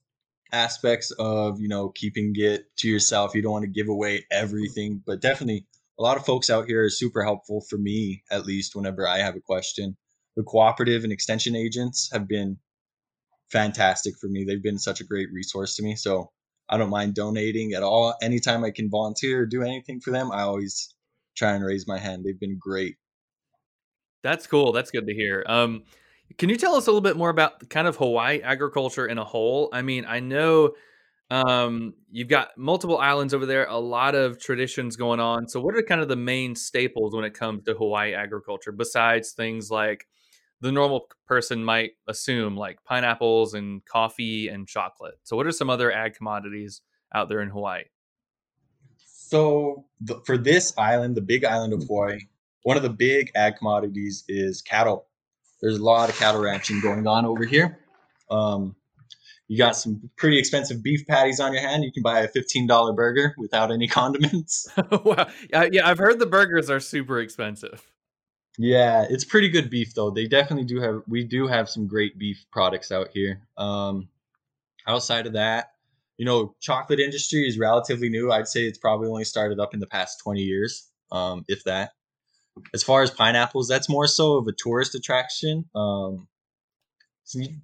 aspects 0.53 1.11
of, 1.18 1.61
you 1.61 1.68
know, 1.68 1.90
keeping 1.90 2.33
it 2.37 2.64
to 2.79 2.88
yourself. 2.88 3.35
You 3.35 3.42
don't 3.42 3.53
want 3.53 3.64
to 3.64 3.70
give 3.70 3.88
away 3.88 4.24
everything, 4.31 5.03
but 5.05 5.20
definitely 5.20 5.66
a 5.98 6.03
lot 6.03 6.16
of 6.16 6.24
folks 6.24 6.48
out 6.48 6.66
here 6.66 6.85
are 6.85 6.90
super 6.90 7.22
helpful 7.22 7.61
for 7.68 7.77
me, 7.77 8.22
at 8.31 8.46
least 8.46 8.74
whenever 8.74 9.07
I 9.07 9.18
have 9.18 9.37
a 9.37 9.40
question. 9.40 9.96
The 10.37 10.44
cooperative 10.44 11.05
and 11.05 11.12
extension 11.12 11.55
agents 11.55 12.09
have 12.12 12.29
been 12.29 12.59
fantastic 13.51 14.14
for 14.18 14.29
me. 14.29 14.44
They've 14.44 14.62
been 14.62 14.79
such 14.79 15.01
a 15.01 15.05
great 15.05 15.29
resource 15.33 15.77
to 15.77 15.83
me. 15.83 15.96
So 15.96 16.31
I 16.68 16.76
don't 16.76 16.90
mind 16.90 17.14
donating 17.14 17.72
at 17.72 17.83
all. 17.83 18.14
Anytime 18.22 18.64
I 18.64 18.70
can 18.70 18.90
volunteer 18.90 19.42
or 19.42 19.46
do 19.46 19.62
anything 19.62 20.00
for 20.00 20.11
them, 20.11 20.31
I 20.33 20.42
always 20.42 20.94
try 21.37 21.52
and 21.52 21.64
raise 21.64 21.87
my 21.87 21.98
hand. 21.98 22.24
They've 22.24 22.38
been 22.38 22.59
great. 22.59 22.96
That's 24.22 24.46
cool. 24.46 24.72
That's 24.72 24.90
good 24.90 25.07
to 25.07 25.14
hear. 25.14 25.44
Um, 25.46 25.85
can 26.37 26.48
you 26.48 26.57
tell 26.57 26.74
us 26.74 26.87
a 26.87 26.90
little 26.90 27.00
bit 27.00 27.16
more 27.16 27.31
about 27.31 27.68
kind 27.70 27.88
of 27.88 27.96
Hawaii 27.96 28.40
agriculture 28.42 29.07
in 29.07 29.18
a 29.18 29.24
whole? 29.24 29.70
I 29.72 29.83
mean, 29.83 30.04
I 30.07 30.20
know 30.20 30.74
um, 31.31 31.94
you've 32.11 32.28
got 32.28 32.57
multiple 32.59 32.98
islands 32.98 33.33
over 33.33 33.46
there, 33.46 33.66
a 33.66 33.78
lot 33.78 34.14
of 34.14 34.40
traditions 34.40 34.96
going 34.96 35.20
on. 35.20 35.48
So, 35.48 35.61
what 35.61 35.74
are 35.76 35.83
kind 35.83 36.00
of 36.00 36.09
the 36.09 36.16
main 36.16 36.54
staples 36.54 37.14
when 37.14 37.24
it 37.24 37.35
comes 37.35 37.64
to 37.64 37.74
Hawaii 37.74 38.14
agriculture 38.14 38.72
besides 38.72 39.33
things 39.33 39.70
like 39.70 40.07
the 40.61 40.73
normal 40.73 41.09
person 41.27 41.64
might 41.64 41.92
assume, 42.07 42.57
like 42.57 42.83
pineapples 42.85 43.55
and 43.55 43.85
coffee 43.85 44.49
and 44.49 44.66
chocolate? 44.66 45.18
So, 45.25 45.37
what 45.37 45.47
are 45.47 45.53
some 45.53 45.71
other 45.71 45.92
ag 45.92 46.14
commodities 46.14 46.83
out 47.14 47.29
there 47.29 47.40
in 47.40 47.49
Hawaii? 47.49 47.85
So, 49.05 49.87
the, 50.01 50.21
for 50.27 50.38
this 50.38 50.73
island, 50.79 51.16
the 51.16 51.23
big 51.23 51.44
island 51.44 51.73
of 51.73 51.83
Hawaii, 51.83 52.21
one 52.62 52.77
of 52.77 52.83
the 52.83 52.90
big 52.90 53.31
ag 53.35 53.57
commodities 53.57 54.25
is 54.29 54.62
cattle 54.62 55.09
there's 55.61 55.79
a 55.79 55.83
lot 55.83 56.09
of 56.09 56.16
cattle 56.16 56.40
ranching 56.40 56.81
going 56.81 57.07
on 57.07 57.25
over 57.27 57.44
here. 57.44 57.79
Um, 58.31 58.77
you 59.49 59.57
got 59.57 59.77
some 59.77 60.11
pretty 60.16 60.38
expensive 60.38 60.83
beef 60.83 61.07
patties 61.07 61.40
on 61.40 61.53
your 61.53 61.62
hand. 61.62 61.83
You 61.83 61.90
can 61.90 62.03
buy 62.03 62.21
a 62.21 62.29
$15 62.29 62.94
burger 62.94 63.35
without 63.38 63.73
any 63.73 63.88
condiments. 63.88 64.68
wow. 65.05 65.29
Yeah, 65.51 65.88
I've 65.88 65.99
heard 65.99 66.18
the 66.18 66.27
burgers 66.27 66.71
are 66.71 66.81
super 66.81 67.21
expensive. 67.21 67.90
Yeah, 68.59 69.07
it's 69.09 69.25
pretty 69.25 69.49
good 69.49 69.71
beef 69.71 69.94
though. 69.94 70.11
They 70.11 70.27
definitely 70.27 70.64
do 70.64 70.81
have 70.81 71.03
we 71.07 71.25
do 71.25 71.47
have 71.47 71.68
some 71.68 71.87
great 71.87 72.18
beef 72.18 72.44
products 72.51 72.90
out 72.90 73.09
here. 73.14 73.40
Um, 73.57 74.09
outside 74.87 75.27
of 75.27 75.35
that, 75.35 75.73
you 76.16 76.25
know, 76.27 76.55
chocolate 76.61 76.99
industry 77.01 77.47
is 77.47 77.59
relatively 77.59 78.09
new. 78.09 78.33
I'd 78.33 78.49
say 78.49 78.64
it's 78.66 78.79
probably 78.79 79.09
only 79.09 79.25
started 79.25 79.61
up 79.61 79.75
in 79.75 79.81
the 79.81 79.87
past 79.87 80.21
20 80.25 80.42
years, 80.42 80.90
um, 81.12 81.44
if 81.49 81.64
that 81.64 81.92
as 82.75 82.83
far 82.83 83.03
as 83.03 83.11
pineapples, 83.11 83.68
that's 83.68 83.88
more 83.88 84.07
so 84.07 84.37
of 84.37 84.47
a 84.47 84.53
tourist 84.53 84.94
attraction. 84.94 85.64
Um, 85.75 86.29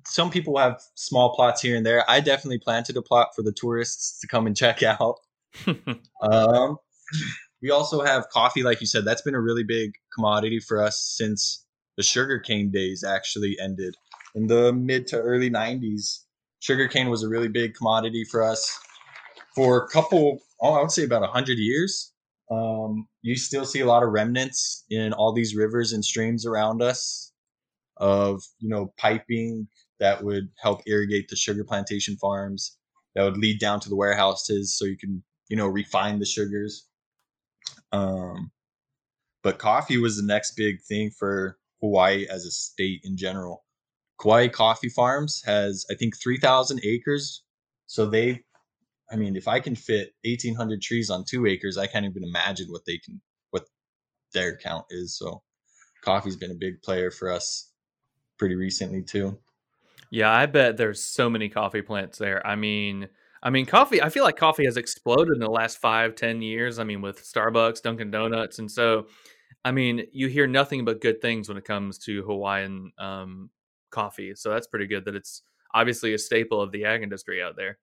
some 0.05 0.31
people 0.31 0.59
have 0.59 0.83
small 0.95 1.35
plots 1.35 1.63
here 1.63 1.77
and 1.77 1.87
there. 1.87 2.09
I 2.09 2.21
definitely 2.21 2.59
planted 2.59 2.97
a 2.97 3.03
plot 3.03 3.29
for 3.35 3.43
the 3.43 3.53
tourists 3.53 4.21
to 4.21 4.27
come 4.27 4.47
and 4.47 4.57
check 4.57 4.83
out. 4.83 5.21
um, 6.23 6.77
we 7.65 7.71
also 7.71 8.03
have 8.03 8.29
coffee, 8.29 8.63
like 8.63 8.83
you 8.83 8.87
said. 8.87 9.07
That's 9.07 9.23
been 9.23 9.35
a 9.35 9.41
really 9.41 9.65
big 9.65 9.95
commodity 10.15 10.61
for 10.61 10.83
us 10.83 11.01
since 11.17 11.65
the 11.97 12.03
sugarcane 12.03 12.71
days 12.71 13.03
actually 13.03 13.57
ended 13.59 13.97
in 14.35 14.49
the 14.49 14.71
mid 14.75 15.07
to 15.09 15.17
early 15.17 15.49
90s. 15.49 16.25
Sugarcane 16.61 17.09
was 17.09 17.23
a 17.23 17.29
really 17.29 17.49
big 17.49 17.75
commodity 17.75 18.23
for 18.31 18.43
us 18.43 18.79
for 19.55 19.83
a 19.83 19.89
couple, 19.89 20.41
oh, 20.61 20.75
I 20.75 20.83
would 20.83 20.91
say 20.91 21.05
about 21.05 21.23
100 21.23 21.57
years. 21.57 22.13
Um, 22.51 23.09
you 23.23 23.35
still 23.35 23.65
see 23.65 23.81
a 23.81 23.87
lot 23.87 24.03
of 24.03 24.11
remnants 24.11 24.85
in 24.91 25.15
all 25.15 25.33
these 25.33 25.57
rivers 25.57 25.95
and 25.95 26.05
streams 26.05 26.45
around 26.45 26.83
us 26.83 27.33
of 27.97 28.43
you 28.59 28.69
know 28.69 28.93
piping 28.99 29.69
that 30.01 30.23
would 30.23 30.51
help 30.61 30.83
irrigate 30.87 31.29
the 31.31 31.37
sugar 31.37 31.65
plantation 31.65 32.17
farms 32.17 32.77
that 33.15 33.23
would 33.23 33.39
lead 33.39 33.59
down 33.59 33.81
to 33.81 33.89
the 33.89 33.95
warehouses 33.97 34.77
so 34.77 34.85
you 34.85 34.99
can 34.99 35.23
you 35.49 35.57
know 35.57 35.69
refine 35.69 36.19
the 36.19 36.27
sugars 36.27 36.89
um, 37.95 38.51
but 39.43 39.59
coffee 39.59 39.99
was 39.99 40.17
the 40.17 40.27
next 40.27 40.57
big 40.57 40.81
thing 40.83 41.11
for 41.11 41.59
hawaii 41.81 42.27
as 42.29 42.45
a 42.45 42.51
state 42.51 43.01
in 43.05 43.17
general 43.17 43.65
kauai 44.21 44.49
coffee 44.49 44.89
farms 44.89 45.43
has 45.45 45.87
i 45.91 45.95
think 45.95 46.15
3000 46.23 46.81
acres 46.85 47.43
so 47.87 48.07
they 48.07 48.43
I 49.11 49.17
mean, 49.17 49.37
if 49.37 49.49
I 49.49 49.61
can 49.61 49.75
fit 49.75 50.15
1,800 50.25 50.81
trees 50.81 51.11
on 51.11 51.25
two 51.25 51.47
acres, 51.47 51.77
I 51.77 51.87
can't 51.87 52.07
even 52.07 52.25
imagine 52.25 52.69
what 52.69 52.85
they 52.87 52.99
can, 52.99 53.21
what 53.51 53.65
their 54.33 54.57
count 54.57 54.87
is. 54.91 55.17
So, 55.17 55.43
coffee's 56.03 56.37
been 56.37 56.51
a 56.51 56.57
big 56.57 56.83
player 56.83 57.11
for 57.11 57.31
us 57.31 57.71
pretty 58.39 58.55
recently 58.55 59.03
too. 59.03 59.39
Yeah, 60.11 60.33
I 60.33 60.47
bet 60.47 60.77
there's 60.77 61.03
so 61.03 61.29
many 61.29 61.49
coffee 61.49 61.83
plants 61.83 62.19
there. 62.19 62.47
I 62.47 62.57
mean, 62.57 63.09
I 63.45 63.51
mean, 63.51 63.67
coffee. 63.67 64.03
I 64.03 64.09
feel 64.09 64.25
like 64.25 64.37
coffee 64.37 64.65
has 64.65 64.79
exploded 64.79 65.35
in 65.35 65.41
the 65.41 65.51
last 65.51 65.79
five, 65.79 66.17
ten 66.17 66.41
years. 66.41 66.79
I 66.79 66.85
mean, 66.85 67.03
with 67.03 67.23
Starbucks, 67.23 67.83
Dunkin' 67.83 68.11
Donuts, 68.11 68.59
and 68.59 68.71
so 68.71 69.07
I 69.65 69.73
mean, 69.73 70.07
you 70.13 70.29
hear 70.29 70.47
nothing 70.47 70.85
but 70.85 71.01
good 71.01 71.23
things 71.23 71.49
when 71.49 71.57
it 71.57 71.65
comes 71.65 71.99
to 72.01 72.23
Hawaiian 72.23 72.93
um, 72.99 73.51
coffee. 73.91 74.35
So 74.35 74.51
that's 74.51 74.67
pretty 74.67 74.87
good 74.87 75.07
that 75.07 75.15
it's 75.15 75.43
obviously 75.75 76.13
a 76.13 76.19
staple 76.19 76.61
of 76.61 76.71
the 76.71 76.85
ag 76.85 77.03
industry 77.03 77.43
out 77.43 77.57
there. 77.57 77.79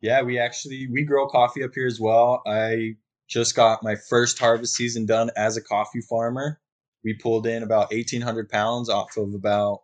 Yeah, 0.00 0.22
we 0.22 0.38
actually 0.38 0.88
we 0.90 1.04
grow 1.04 1.26
coffee 1.28 1.62
up 1.64 1.72
here 1.74 1.86
as 1.86 2.00
well. 2.00 2.42
I 2.46 2.96
just 3.28 3.54
got 3.54 3.82
my 3.82 3.96
first 3.96 4.38
harvest 4.38 4.74
season 4.74 5.04
done 5.04 5.30
as 5.36 5.56
a 5.56 5.62
coffee 5.62 6.00
farmer. 6.00 6.60
We 7.04 7.14
pulled 7.14 7.46
in 7.46 7.62
about 7.62 7.90
1,800 7.90 8.48
pounds 8.48 8.88
off 8.88 9.16
of 9.16 9.34
about 9.34 9.82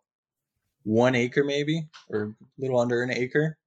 one 0.84 1.14
acre, 1.14 1.44
maybe, 1.44 1.88
or 2.08 2.22
a 2.22 2.34
little 2.58 2.80
under 2.80 3.02
an 3.02 3.10
acre. 3.10 3.58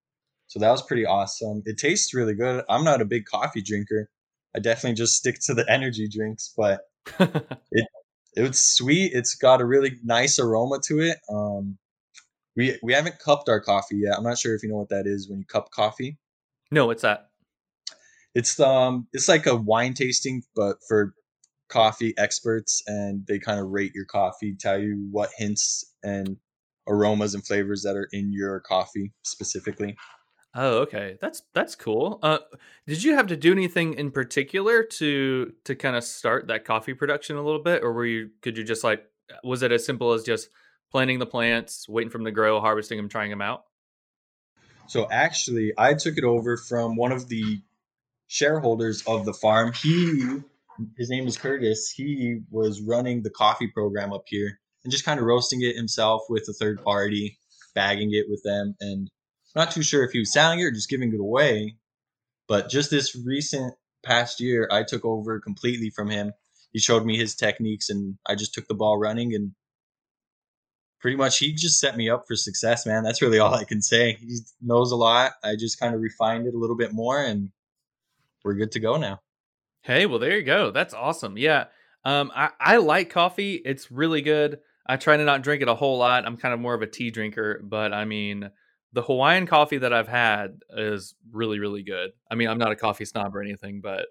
So 0.48 0.60
that 0.60 0.72
was 0.72 0.82
pretty 0.82 1.06
awesome. 1.06 1.64
It 1.66 1.78
tastes 1.78 2.14
really 2.14 2.36
good. 2.36 2.64
I'm 2.70 2.84
not 2.84 3.02
a 3.02 3.06
big 3.06 3.26
coffee 3.26 3.62
drinker. 3.62 4.10
I 4.56 4.60
definitely 4.60 4.96
just 4.96 5.16
stick 5.16 5.40
to 5.46 5.54
the 5.54 5.66
energy 5.70 6.08
drinks, 6.08 6.54
but 6.56 6.82
it 7.20 7.88
it's 8.36 8.60
sweet. 8.60 9.12
It's 9.14 9.36
got 9.36 9.62
a 9.62 9.66
really 9.66 9.98
nice 10.04 10.40
aroma 10.40 10.80
to 10.86 11.00
it. 11.00 11.18
Um, 11.30 11.78
we 12.56 12.78
we 12.84 12.94
haven't 12.94 13.20
cupped 13.20 13.50
our 13.50 13.60
coffee 13.62 13.98
yet. 13.98 14.18
I'm 14.18 14.24
not 14.24 14.38
sure 14.38 14.56
if 14.56 14.64
you 14.64 14.70
know 14.70 14.78
what 14.78 14.90
that 14.90 15.08
is 15.08 15.30
when 15.30 15.40
you 15.40 15.46
cup 15.46 15.72
coffee. 15.72 16.18
No, 16.72 16.88
what's 16.88 17.02
that? 17.02 17.30
It's 18.34 18.60
um 18.60 19.08
it's 19.14 19.28
like 19.28 19.46
a 19.46 19.56
wine 19.56 19.94
tasting, 19.94 20.44
but 20.56 20.78
for 20.88 21.14
coffee 21.70 22.14
experts, 22.18 22.84
and 22.88 23.26
they 23.28 23.40
kind 23.40 23.60
of 23.60 23.68
rate 23.68 23.94
your 23.96 24.06
coffee, 24.06 24.56
tell 24.60 24.80
you 24.80 25.08
what 25.12 25.32
hints 25.38 25.94
and 26.04 26.38
aromas 26.88 27.34
and 27.34 27.46
flavors 27.46 27.82
that 27.84 27.96
are 27.96 28.08
in 28.12 28.32
your 28.32 28.60
coffee 28.60 29.12
specifically. 29.24 29.98
Oh, 30.58 30.78
okay. 30.80 31.18
That's 31.20 31.44
that's 31.54 31.76
cool. 31.76 32.18
Uh, 32.24 32.38
did 32.88 33.04
you 33.04 33.16
have 33.16 33.28
to 33.28 33.36
do 33.36 33.52
anything 33.52 33.94
in 33.96 34.10
particular 34.10 34.84
to 34.84 35.54
to 35.66 35.76
kind 35.76 35.98
of 35.98 36.04
start 36.06 36.48
that 36.48 36.64
coffee 36.64 36.94
production 36.94 37.36
a 37.36 37.42
little 37.42 37.62
bit, 37.62 37.84
or 37.84 37.92
were 37.92 38.06
you 38.06 38.30
could 38.42 38.58
you 38.58 38.64
just 38.64 38.84
like 38.84 39.06
was 39.44 39.64
it 39.64 39.74
as 39.74 39.86
simple 39.86 40.14
as 40.14 40.24
just 40.24 40.50
planting 40.92 41.20
the 41.20 41.26
plants, 41.26 41.90
waiting 41.90 42.10
for 42.10 42.20
them 42.20 42.26
to 42.26 42.32
grow, 42.32 42.62
harvesting 42.62 42.98
them, 42.98 43.10
trying 43.10 43.30
them 43.30 43.42
out? 43.42 43.66
So 44.88 45.10
actually, 45.12 45.74
I 45.78 45.94
took 45.94 46.18
it 46.18 46.24
over 46.24 46.56
from 46.56 46.96
one 46.96 47.12
of 47.12 47.28
the 47.28 47.62
shareholders 48.28 49.04
of 49.08 49.26
the 49.26 49.34
farm. 49.34 49.74
He 49.74 50.40
his 50.98 51.10
name 51.10 51.28
is 51.28 51.38
Curtis. 51.38 51.92
He 51.92 52.40
was 52.50 52.82
running 52.82 53.24
the 53.24 53.30
coffee 53.30 53.68
program 53.68 54.14
up 54.14 54.24
here 54.28 54.60
and 54.86 54.92
just 54.92 55.04
kind 55.04 55.20
of 55.20 55.26
roasting 55.26 55.62
it 55.64 55.76
himself 55.76 56.24
with 56.30 56.48
a 56.48 56.54
third 56.54 56.82
party, 56.82 57.40
bagging 57.74 58.14
it 58.14 58.26
with 58.30 58.42
them 58.44 58.76
and 58.80 59.10
not 59.56 59.72
too 59.72 59.84
sure 59.84 60.04
if 60.04 60.12
he 60.12 60.20
was 60.20 60.34
selling 60.34 60.60
it 60.60 60.64
or 60.64 60.72
just 60.72 60.90
giving 60.90 61.14
it 61.14 61.20
away. 61.20 61.78
But 62.48 62.70
just 62.70 62.92
this 62.92 63.16
recent 63.16 63.74
past 64.04 64.40
year, 64.40 64.68
I 64.72 64.84
took 64.84 65.04
over 65.06 65.40
completely 65.40 65.90
from 65.90 66.10
him. 66.10 66.34
He 66.72 66.80
showed 66.80 67.06
me 67.06 67.18
his 67.18 67.36
techniques, 67.36 67.90
and 67.90 68.18
I 68.28 68.36
just 68.36 68.54
took 68.54 68.68
the 68.68 68.76
ball 68.76 69.00
running. 69.00 69.34
And 69.34 69.54
pretty 71.00 71.18
much, 71.18 71.40
he 71.40 71.54
just 71.54 71.80
set 71.80 71.96
me 71.96 72.10
up 72.10 72.26
for 72.28 72.36
success, 72.36 72.86
man. 72.86 73.04
That's 73.04 73.22
really 73.22 73.40
all 73.40 73.54
I 73.54 73.64
can 73.64 73.82
say. 73.82 74.18
He 74.20 74.40
knows 74.62 74.92
a 74.92 74.96
lot. 74.96 75.32
I 75.44 75.56
just 75.56 75.80
kind 75.80 75.96
of 75.96 76.02
refined 76.02 76.48
it 76.48 76.54
a 76.54 76.58
little 76.58 76.76
bit 76.76 76.94
more, 76.94 77.24
and 77.24 77.50
we're 78.44 78.56
good 78.56 78.74
to 78.74 78.80
go 78.80 78.98
now. 78.98 79.22
Hey, 79.82 80.06
well, 80.06 80.20
there 80.20 80.38
you 80.38 80.44
go. 80.44 80.72
That's 80.72 80.94
awesome. 80.94 81.38
Yeah. 81.38 81.66
Um, 82.04 82.32
I, 82.36 82.50
I 82.60 82.78
like 82.78 83.10
coffee. 83.10 83.56
It's 83.56 83.92
really 83.92 84.22
good. 84.22 84.60
I 84.86 84.98
try 84.98 85.18
to 85.18 85.24
not 85.24 85.42
drink 85.42 85.62
it 85.62 85.68
a 85.68 85.76
whole 85.76 85.98
lot. 85.98 86.26
I'm 86.26 86.38
kind 86.38 86.54
of 86.54 86.60
more 86.60 86.76
of 86.76 86.82
a 86.82 86.88
tea 86.88 87.10
drinker, 87.10 87.60
but 87.64 87.94
I 87.94 88.06
mean, 88.06 88.52
the 88.96 89.02
Hawaiian 89.02 89.46
coffee 89.46 89.78
that 89.80 89.92
I've 89.92 90.08
had 90.08 90.62
is 90.70 91.16
really, 91.30 91.60
really 91.60 91.84
good. 91.84 92.12
I 92.32 92.36
mean, 92.36 92.48
I'm 92.48 92.58
not 92.58 92.72
a 92.72 92.78
coffee 92.78 93.04
snob 93.04 93.36
or 93.36 93.42
anything, 93.42 93.82
but 93.82 94.08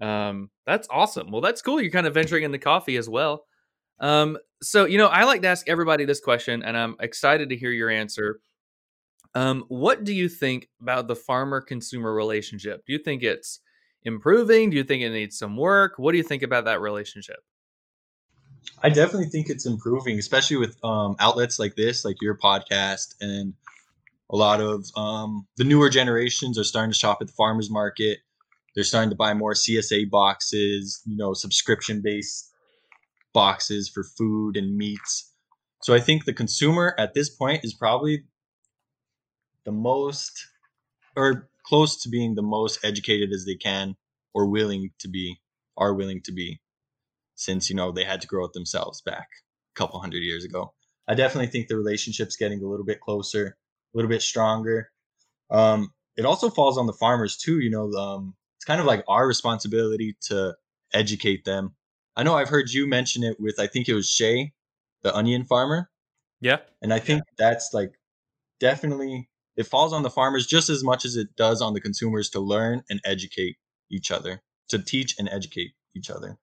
um, 0.00 0.48
that's 0.64 0.88
awesome. 0.90 1.30
Well, 1.30 1.42
that's 1.42 1.60
cool. 1.60 1.82
You're 1.82 1.90
kind 1.90 2.06
of 2.06 2.14
venturing 2.14 2.42
into 2.42 2.58
coffee 2.58 2.96
as 2.96 3.10
well. 3.10 3.44
Um, 4.00 4.38
so, 4.62 4.86
you 4.86 4.96
know, 4.96 5.08
I 5.08 5.24
like 5.24 5.42
to 5.42 5.48
ask 5.48 5.68
everybody 5.68 6.06
this 6.06 6.20
question, 6.20 6.62
and 6.62 6.78
I'm 6.78 6.96
excited 6.98 7.50
to 7.50 7.56
hear 7.56 7.70
your 7.70 7.90
answer. 7.90 8.40
Um, 9.34 9.66
what 9.68 10.02
do 10.02 10.14
you 10.14 10.30
think 10.30 10.68
about 10.80 11.08
the 11.08 11.16
farmer 11.16 11.60
consumer 11.60 12.14
relationship? 12.14 12.84
Do 12.86 12.94
you 12.94 12.98
think 12.98 13.22
it's 13.22 13.60
improving? 14.02 14.70
Do 14.70 14.78
you 14.78 14.84
think 14.84 15.02
it 15.02 15.10
needs 15.10 15.36
some 15.38 15.58
work? 15.58 15.98
What 15.98 16.12
do 16.12 16.18
you 16.18 16.24
think 16.24 16.42
about 16.42 16.64
that 16.64 16.80
relationship? 16.80 17.40
I 18.82 18.88
definitely 18.88 19.28
think 19.28 19.50
it's 19.50 19.66
improving, 19.66 20.18
especially 20.18 20.56
with 20.56 20.82
um, 20.82 21.16
outlets 21.18 21.58
like 21.58 21.76
this, 21.76 22.02
like 22.02 22.16
your 22.22 22.36
podcast 22.38 23.14
and 23.20 23.52
a 24.30 24.36
lot 24.36 24.60
of 24.60 24.86
um, 24.96 25.46
the 25.56 25.64
newer 25.64 25.88
generations 25.88 26.58
are 26.58 26.64
starting 26.64 26.92
to 26.92 26.98
shop 26.98 27.18
at 27.20 27.28
the 27.28 27.32
farmers 27.32 27.70
market. 27.70 28.18
They're 28.74 28.84
starting 28.84 29.10
to 29.10 29.16
buy 29.16 29.32
more 29.34 29.54
CSA 29.54 30.10
boxes, 30.10 31.00
you 31.06 31.16
know, 31.16 31.32
subscription 31.32 32.02
based 32.02 32.52
boxes 33.32 33.88
for 33.88 34.02
food 34.02 34.56
and 34.56 34.76
meats. 34.76 35.32
So 35.82 35.94
I 35.94 36.00
think 36.00 36.24
the 36.24 36.32
consumer 36.32 36.94
at 36.98 37.14
this 37.14 37.30
point 37.30 37.64
is 37.64 37.74
probably 37.74 38.24
the 39.64 39.72
most 39.72 40.46
or 41.16 41.48
close 41.64 42.02
to 42.02 42.08
being 42.08 42.34
the 42.34 42.42
most 42.42 42.78
educated 42.84 43.32
as 43.32 43.44
they 43.44 43.54
can 43.54 43.96
or 44.34 44.46
willing 44.46 44.90
to 45.00 45.08
be 45.08 45.40
are 45.76 45.94
willing 45.94 46.22
to 46.22 46.32
be 46.32 46.60
since 47.34 47.68
you 47.68 47.76
know 47.76 47.92
they 47.92 48.04
had 48.04 48.20
to 48.20 48.26
grow 48.26 48.44
it 48.44 48.52
themselves 48.52 49.02
back 49.02 49.28
a 49.74 49.78
couple 49.78 50.00
hundred 50.00 50.22
years 50.22 50.44
ago. 50.44 50.72
I 51.08 51.14
definitely 51.14 51.48
think 51.48 51.68
the 51.68 51.76
relationship's 51.76 52.36
getting 52.36 52.62
a 52.62 52.66
little 52.66 52.84
bit 52.84 53.00
closer 53.00 53.56
little 53.96 54.08
bit 54.08 54.22
stronger. 54.22 54.90
Um, 55.50 55.92
it 56.16 56.24
also 56.24 56.50
falls 56.50 56.78
on 56.78 56.86
the 56.86 56.92
farmers 56.92 57.36
too. 57.36 57.60
You 57.60 57.70
know, 57.70 57.90
um, 57.92 58.34
it's 58.56 58.64
kind 58.64 58.80
of 58.80 58.86
like 58.86 59.04
our 59.08 59.26
responsibility 59.26 60.16
to 60.28 60.54
educate 60.92 61.44
them. 61.44 61.74
I 62.16 62.22
know 62.22 62.34
I've 62.34 62.48
heard 62.48 62.70
you 62.70 62.86
mention 62.86 63.22
it 63.22 63.38
with 63.38 63.58
I 63.58 63.66
think 63.66 63.88
it 63.88 63.94
was 63.94 64.08
Shay, 64.08 64.52
the 65.02 65.14
onion 65.14 65.44
farmer. 65.44 65.90
Yeah, 66.40 66.58
and 66.82 66.92
I 66.92 66.98
think 66.98 67.22
that's 67.38 67.70
like 67.72 67.92
definitely 68.60 69.28
it 69.56 69.66
falls 69.66 69.92
on 69.92 70.02
the 70.02 70.10
farmers 70.10 70.46
just 70.46 70.68
as 70.68 70.84
much 70.84 71.04
as 71.04 71.16
it 71.16 71.34
does 71.36 71.62
on 71.62 71.72
the 71.72 71.80
consumers 71.80 72.28
to 72.30 72.40
learn 72.40 72.82
and 72.90 73.00
educate 73.04 73.56
each 73.90 74.10
other, 74.10 74.42
to 74.68 74.78
teach 74.78 75.16
and 75.18 75.28
educate 75.30 75.72
each 75.94 76.10
other. 76.10 76.38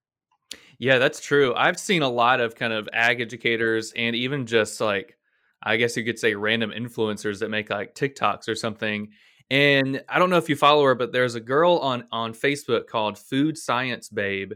Yeah, 0.80 0.98
that's 0.98 1.20
true. 1.22 1.54
I've 1.56 1.80
seen 1.80 2.02
a 2.02 2.10
lot 2.10 2.42
of 2.42 2.56
kind 2.56 2.74
of 2.74 2.90
ag 2.92 3.22
educators 3.22 3.94
and 3.96 4.16
even 4.16 4.46
just 4.46 4.82
like 4.82 5.18
I 5.64 5.78
guess 5.78 5.96
you 5.96 6.04
could 6.04 6.20
say 6.20 6.36
random 6.36 6.72
influencers 6.72 7.40
that 7.40 7.50
make 7.50 7.70
like 7.70 7.96
TikToks 7.96 8.48
or 8.48 8.56
something. 8.56 9.10
And 9.50 10.04
I 10.10 10.20
don't 10.20 10.30
know 10.30 10.38
if 10.38 10.50
you 10.50 10.56
follow 10.56 10.84
her, 10.84 10.96
but 10.96 11.12
there's 11.12 11.36
a 11.36 11.40
girl 11.40 11.78
on 11.78 12.06
on 12.12 12.34
Facebook 12.34 12.88
called 12.88 13.18
Food 13.18 13.58
Science 13.58 14.10
Babe, 14.10 14.54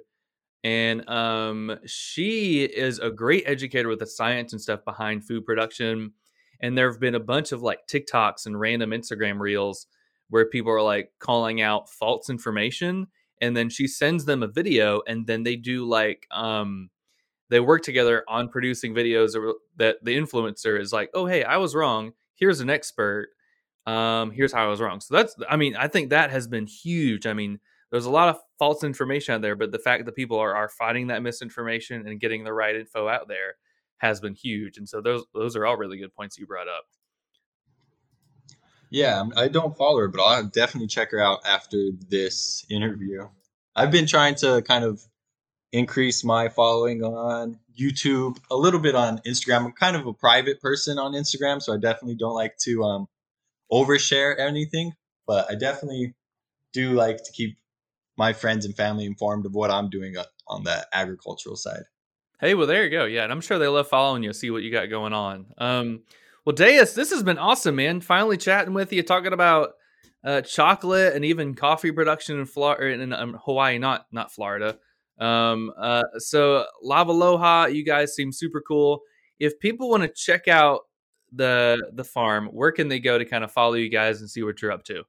and 0.63 1.07
um, 1.09 1.77
she 1.85 2.63
is 2.63 2.99
a 2.99 3.11
great 3.11 3.43
educator 3.45 3.89
with 3.89 3.99
the 3.99 4.07
science 4.07 4.53
and 4.53 4.61
stuff 4.61 4.83
behind 4.85 5.25
food 5.25 5.45
production. 5.45 6.13
And 6.61 6.75
there 6.75 6.89
have 6.91 6.99
been 6.99 7.15
a 7.15 7.19
bunch 7.19 7.51
of 7.51 7.61
like 7.61 7.81
TikToks 7.87 8.47
and 8.47 8.59
random 8.59 8.89
Instagram 8.89 9.39
reels 9.39 9.87
where 10.29 10.49
people 10.49 10.71
are 10.71 10.81
like 10.81 11.11
calling 11.19 11.61
out 11.61 11.89
false 11.89 12.29
information, 12.29 13.07
and 13.41 13.55
then 13.55 13.69
she 13.69 13.87
sends 13.87 14.25
them 14.25 14.41
a 14.41 14.47
video, 14.47 15.01
and 15.07 15.27
then 15.27 15.43
they 15.43 15.57
do 15.57 15.85
like 15.85 16.27
um 16.31 16.89
they 17.49 17.59
work 17.59 17.83
together 17.83 18.23
on 18.27 18.49
producing 18.49 18.93
videos 18.93 19.35
that 19.77 19.97
the 20.03 20.17
influencer 20.17 20.79
is 20.79 20.91
like, 20.91 21.09
oh, 21.13 21.25
hey, 21.25 21.43
I 21.43 21.57
was 21.57 21.75
wrong. 21.75 22.11
Here's 22.35 22.59
an 22.59 22.69
expert. 22.69 23.29
Um, 23.85 24.31
here's 24.31 24.51
how 24.51 24.65
I 24.65 24.67
was 24.67 24.81
wrong. 24.81 24.99
So 24.99 25.15
that's, 25.15 25.35
I 25.49 25.55
mean, 25.55 25.75
I 25.75 25.87
think 25.87 26.09
that 26.09 26.29
has 26.29 26.47
been 26.47 26.67
huge. 26.67 27.25
I 27.25 27.33
mean, 27.33 27.59
there's 27.89 28.05
a 28.05 28.11
lot 28.11 28.29
of 28.29 28.39
false 28.59 28.83
information 28.83 29.35
out 29.35 29.41
there, 29.41 29.55
but 29.55 29.71
the 29.71 29.79
fact 29.79 30.05
that 30.05 30.15
people 30.15 30.37
are, 30.37 30.53
are 30.53 30.67
fighting 30.67 31.07
that 31.07 31.23
misinformation 31.23 32.05
and 32.05 32.19
getting 32.19 32.43
the 32.43 32.51
right 32.51 32.75
info 32.75 33.07
out 33.07 33.29
there 33.29 33.55
has 33.99 34.19
been 34.19 34.35
huge. 34.35 34.77
And 34.77 34.87
so 34.87 35.01
those 35.01 35.23
those 35.33 35.55
are 35.55 35.65
all 35.65 35.77
really 35.77 35.97
good 35.97 36.13
points 36.13 36.37
you 36.37 36.45
brought 36.45 36.67
up. 36.67 36.85
Yeah, 38.89 39.23
I 39.35 39.47
don't 39.47 39.75
follow 39.77 39.99
her, 39.99 40.07
but 40.07 40.21
I'll 40.21 40.43
definitely 40.43 40.87
check 40.87 41.11
her 41.11 41.19
out 41.19 41.39
after 41.45 41.89
this 42.09 42.65
interview. 42.69 43.27
I've 43.75 43.91
been 43.91 44.07
trying 44.07 44.35
to 44.35 44.61
kind 44.61 44.83
of 44.83 45.01
increase 45.71 46.23
my 46.23 46.49
following 46.49 47.03
on 47.03 47.59
YouTube, 47.79 48.37
a 48.49 48.55
little 48.55 48.79
bit 48.79 48.95
on 48.95 49.19
Instagram. 49.19 49.65
I'm 49.65 49.71
kind 49.73 49.95
of 49.95 50.07
a 50.07 50.13
private 50.13 50.61
person 50.61 50.97
on 50.97 51.13
Instagram, 51.13 51.61
so 51.61 51.73
I 51.73 51.77
definitely 51.77 52.15
don't 52.15 52.33
like 52.33 52.57
to 52.59 52.83
um, 52.83 53.07
overshare 53.71 54.39
anything, 54.39 54.93
but 55.25 55.49
I 55.49 55.55
definitely 55.55 56.15
do 56.73 56.93
like 56.93 57.17
to 57.23 57.31
keep 57.31 57.57
my 58.17 58.33
friends 58.33 58.65
and 58.65 58.75
family 58.75 59.05
informed 59.05 59.45
of 59.45 59.53
what 59.53 59.71
I'm 59.71 59.89
doing 59.89 60.15
on 60.47 60.63
the 60.63 60.87
agricultural 60.93 61.55
side. 61.55 61.83
Hey, 62.39 62.53
well, 62.53 62.67
there 62.67 62.83
you 62.83 62.89
go. 62.89 63.05
Yeah, 63.05 63.23
and 63.23 63.31
I'm 63.31 63.41
sure 63.41 63.59
they 63.59 63.67
love 63.67 63.87
following 63.87 64.23
you, 64.23 64.33
see 64.33 64.51
what 64.51 64.63
you 64.63 64.71
got 64.71 64.89
going 64.89 65.13
on. 65.13 65.47
Um, 65.57 66.03
well, 66.45 66.55
Deus, 66.55 66.93
this 66.93 67.11
has 67.11 67.23
been 67.23 67.39
awesome, 67.39 67.75
man. 67.75 67.99
Finally 67.99 68.37
chatting 68.37 68.73
with 68.73 68.93
you, 68.93 69.03
talking 69.03 69.33
about 69.33 69.73
uh, 70.23 70.41
chocolate 70.41 71.13
and 71.13 71.25
even 71.25 71.55
coffee 71.55 71.91
production 71.91 72.39
in 72.39 72.45
Florida, 72.45 73.01
in 73.01 73.13
um, 73.13 73.39
Hawaii, 73.43 73.77
not 73.79 74.07
not 74.11 74.31
Florida. 74.31 74.77
Um, 75.19 75.71
uh, 75.77 76.03
so 76.17 76.65
Lavaloha, 76.83 77.73
you 77.73 77.83
guys 77.83 78.15
seem 78.15 78.31
super 78.31 78.61
cool. 78.61 79.01
If 79.39 79.59
people 79.59 79.89
want 79.89 80.03
to 80.03 80.09
check 80.09 80.47
out 80.47 80.81
the 81.31 81.89
the 81.93 82.03
farm, 82.03 82.47
where 82.47 82.71
can 82.71 82.87
they 82.87 82.99
go 82.99 83.17
to 83.17 83.25
kind 83.25 83.43
of 83.43 83.51
follow 83.51 83.73
you 83.73 83.89
guys 83.89 84.21
and 84.21 84.29
see 84.29 84.43
what 84.43 84.61
you're 84.61 84.71
up 84.71 84.83
to? 84.85 85.03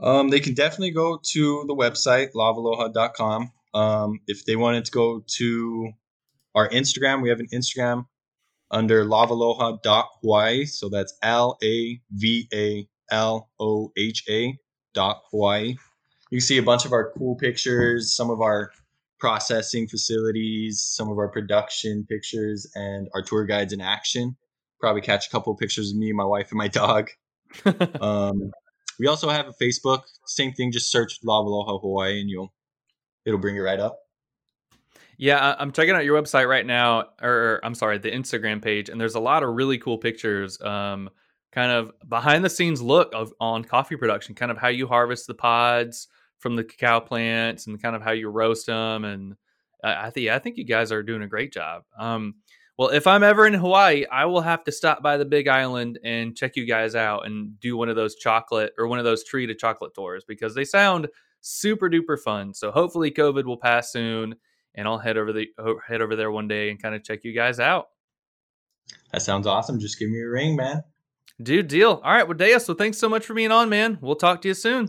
Um, 0.00 0.30
they 0.30 0.40
can 0.40 0.54
definitely 0.54 0.90
go 0.90 1.20
to 1.22 1.64
the 1.66 1.74
website 1.74 2.32
lavaloha.com. 2.34 3.52
Um, 3.74 4.20
if 4.26 4.44
they 4.44 4.56
wanted 4.56 4.84
to 4.86 4.90
go 4.90 5.22
to 5.26 5.92
our 6.54 6.68
Instagram, 6.70 7.22
we 7.22 7.28
have 7.28 7.40
an 7.40 7.48
Instagram 7.52 8.06
under 8.70 9.04
lavaloha.hawaii. 9.04 10.64
So 10.64 10.88
that's 10.88 11.14
L 11.22 11.58
A 11.62 12.00
V 12.10 12.48
A 12.52 12.88
L 13.10 13.50
O 13.60 13.92
H 13.96 14.24
A 14.28 14.58
dot 14.94 15.22
Hawaii. 15.30 15.76
You 16.30 16.38
can 16.38 16.40
see 16.40 16.58
a 16.58 16.62
bunch 16.62 16.84
of 16.84 16.92
our 16.92 17.12
cool 17.12 17.36
pictures, 17.36 18.16
some 18.16 18.30
of 18.30 18.40
our 18.40 18.72
processing 19.22 19.86
facilities, 19.86 20.82
some 20.82 21.08
of 21.08 21.16
our 21.16 21.28
production 21.28 22.04
pictures, 22.08 22.66
and 22.74 23.08
our 23.14 23.22
tour 23.22 23.44
guides 23.44 23.72
in 23.72 23.80
action. 23.80 24.36
Probably 24.80 25.00
catch 25.00 25.28
a 25.28 25.30
couple 25.30 25.52
of 25.52 25.60
pictures 25.60 25.92
of 25.92 25.96
me, 25.96 26.12
my 26.12 26.24
wife, 26.24 26.50
and 26.50 26.58
my 26.58 26.66
dog. 26.66 27.08
um, 28.00 28.50
we 28.98 29.06
also 29.06 29.28
have 29.28 29.46
a 29.46 29.52
Facebook. 29.52 30.00
Same 30.26 30.52
thing. 30.52 30.72
Just 30.72 30.90
search 30.90 31.20
Lavaloha 31.24 31.80
Hawaii, 31.80 32.20
and 32.20 32.28
you'll 32.28 32.52
it'll 33.24 33.38
bring 33.38 33.54
you 33.54 33.62
right 33.62 33.78
up. 33.78 33.96
Yeah, 35.18 35.54
I'm 35.56 35.70
checking 35.70 35.94
out 35.94 36.04
your 36.04 36.20
website 36.20 36.48
right 36.48 36.66
now, 36.66 37.04
or 37.22 37.60
I'm 37.62 37.76
sorry, 37.76 37.98
the 37.98 38.10
Instagram 38.10 38.60
page, 38.60 38.88
and 38.88 39.00
there's 39.00 39.14
a 39.14 39.20
lot 39.20 39.44
of 39.44 39.54
really 39.54 39.78
cool 39.78 39.98
pictures. 39.98 40.60
Um, 40.60 41.08
kind 41.52 41.70
of 41.70 41.92
behind 42.08 42.44
the 42.44 42.50
scenes 42.50 42.82
look 42.82 43.12
of 43.14 43.32
on 43.38 43.62
coffee 43.62 43.94
production, 43.94 44.34
kind 44.34 44.50
of 44.50 44.58
how 44.58 44.66
you 44.66 44.88
harvest 44.88 45.28
the 45.28 45.34
pods 45.34 46.08
from 46.42 46.56
the 46.56 46.64
cacao 46.64 47.00
plants, 47.00 47.66
and 47.66 47.80
kind 47.80 47.96
of 47.96 48.02
how 48.02 48.12
you 48.12 48.28
roast 48.28 48.66
them. 48.66 49.04
And 49.04 49.36
I, 49.82 50.06
I 50.06 50.10
think 50.10 50.28
I 50.28 50.38
think 50.38 50.58
you 50.58 50.64
guys 50.64 50.92
are 50.92 51.02
doing 51.02 51.22
a 51.22 51.28
great 51.28 51.52
job. 51.52 51.84
Um, 51.98 52.34
well, 52.78 52.88
if 52.88 53.06
I'm 53.06 53.22
ever 53.22 53.46
in 53.46 53.54
Hawaii, 53.54 54.06
I 54.10 54.24
will 54.24 54.40
have 54.40 54.64
to 54.64 54.72
stop 54.72 55.02
by 55.02 55.16
the 55.16 55.24
Big 55.24 55.46
Island 55.46 55.98
and 56.02 56.36
check 56.36 56.56
you 56.56 56.66
guys 56.66 56.94
out 56.94 57.26
and 57.26 57.60
do 57.60 57.76
one 57.76 57.88
of 57.88 57.96
those 57.96 58.16
chocolate 58.16 58.72
or 58.78 58.88
one 58.88 58.98
of 58.98 59.04
those 59.04 59.24
tree 59.24 59.46
to 59.46 59.54
chocolate 59.54 59.94
tours 59.94 60.24
because 60.26 60.54
they 60.54 60.64
sound 60.64 61.08
super 61.42 61.88
duper 61.90 62.18
fun. 62.18 62.54
So 62.54 62.70
hopefully 62.70 63.10
COVID 63.10 63.44
will 63.44 63.58
pass 63.58 63.92
soon 63.92 64.36
and 64.74 64.88
I'll 64.88 64.98
head 64.98 65.18
over 65.18 65.32
the 65.32 65.48
head 65.86 66.00
over 66.00 66.16
there 66.16 66.30
one 66.30 66.48
day 66.48 66.70
and 66.70 66.82
kind 66.82 66.94
of 66.94 67.04
check 67.04 67.24
you 67.24 67.34
guys 67.34 67.60
out. 67.60 67.88
That 69.12 69.22
sounds 69.22 69.46
awesome. 69.46 69.78
Just 69.78 69.98
give 69.98 70.08
me 70.08 70.20
a 70.20 70.28
ring, 70.28 70.56
man. 70.56 70.82
Dude, 71.42 71.68
deal. 71.68 72.00
All 72.02 72.12
right, 72.12 72.26
well, 72.26 72.36
Dea, 72.36 72.58
so 72.58 72.74
thanks 72.74 72.98
so 72.98 73.08
much 73.08 73.26
for 73.26 73.34
being 73.34 73.50
on, 73.50 73.68
man. 73.68 73.98
We'll 74.00 74.16
talk 74.16 74.42
to 74.42 74.48
you 74.48 74.54
soon. 74.54 74.88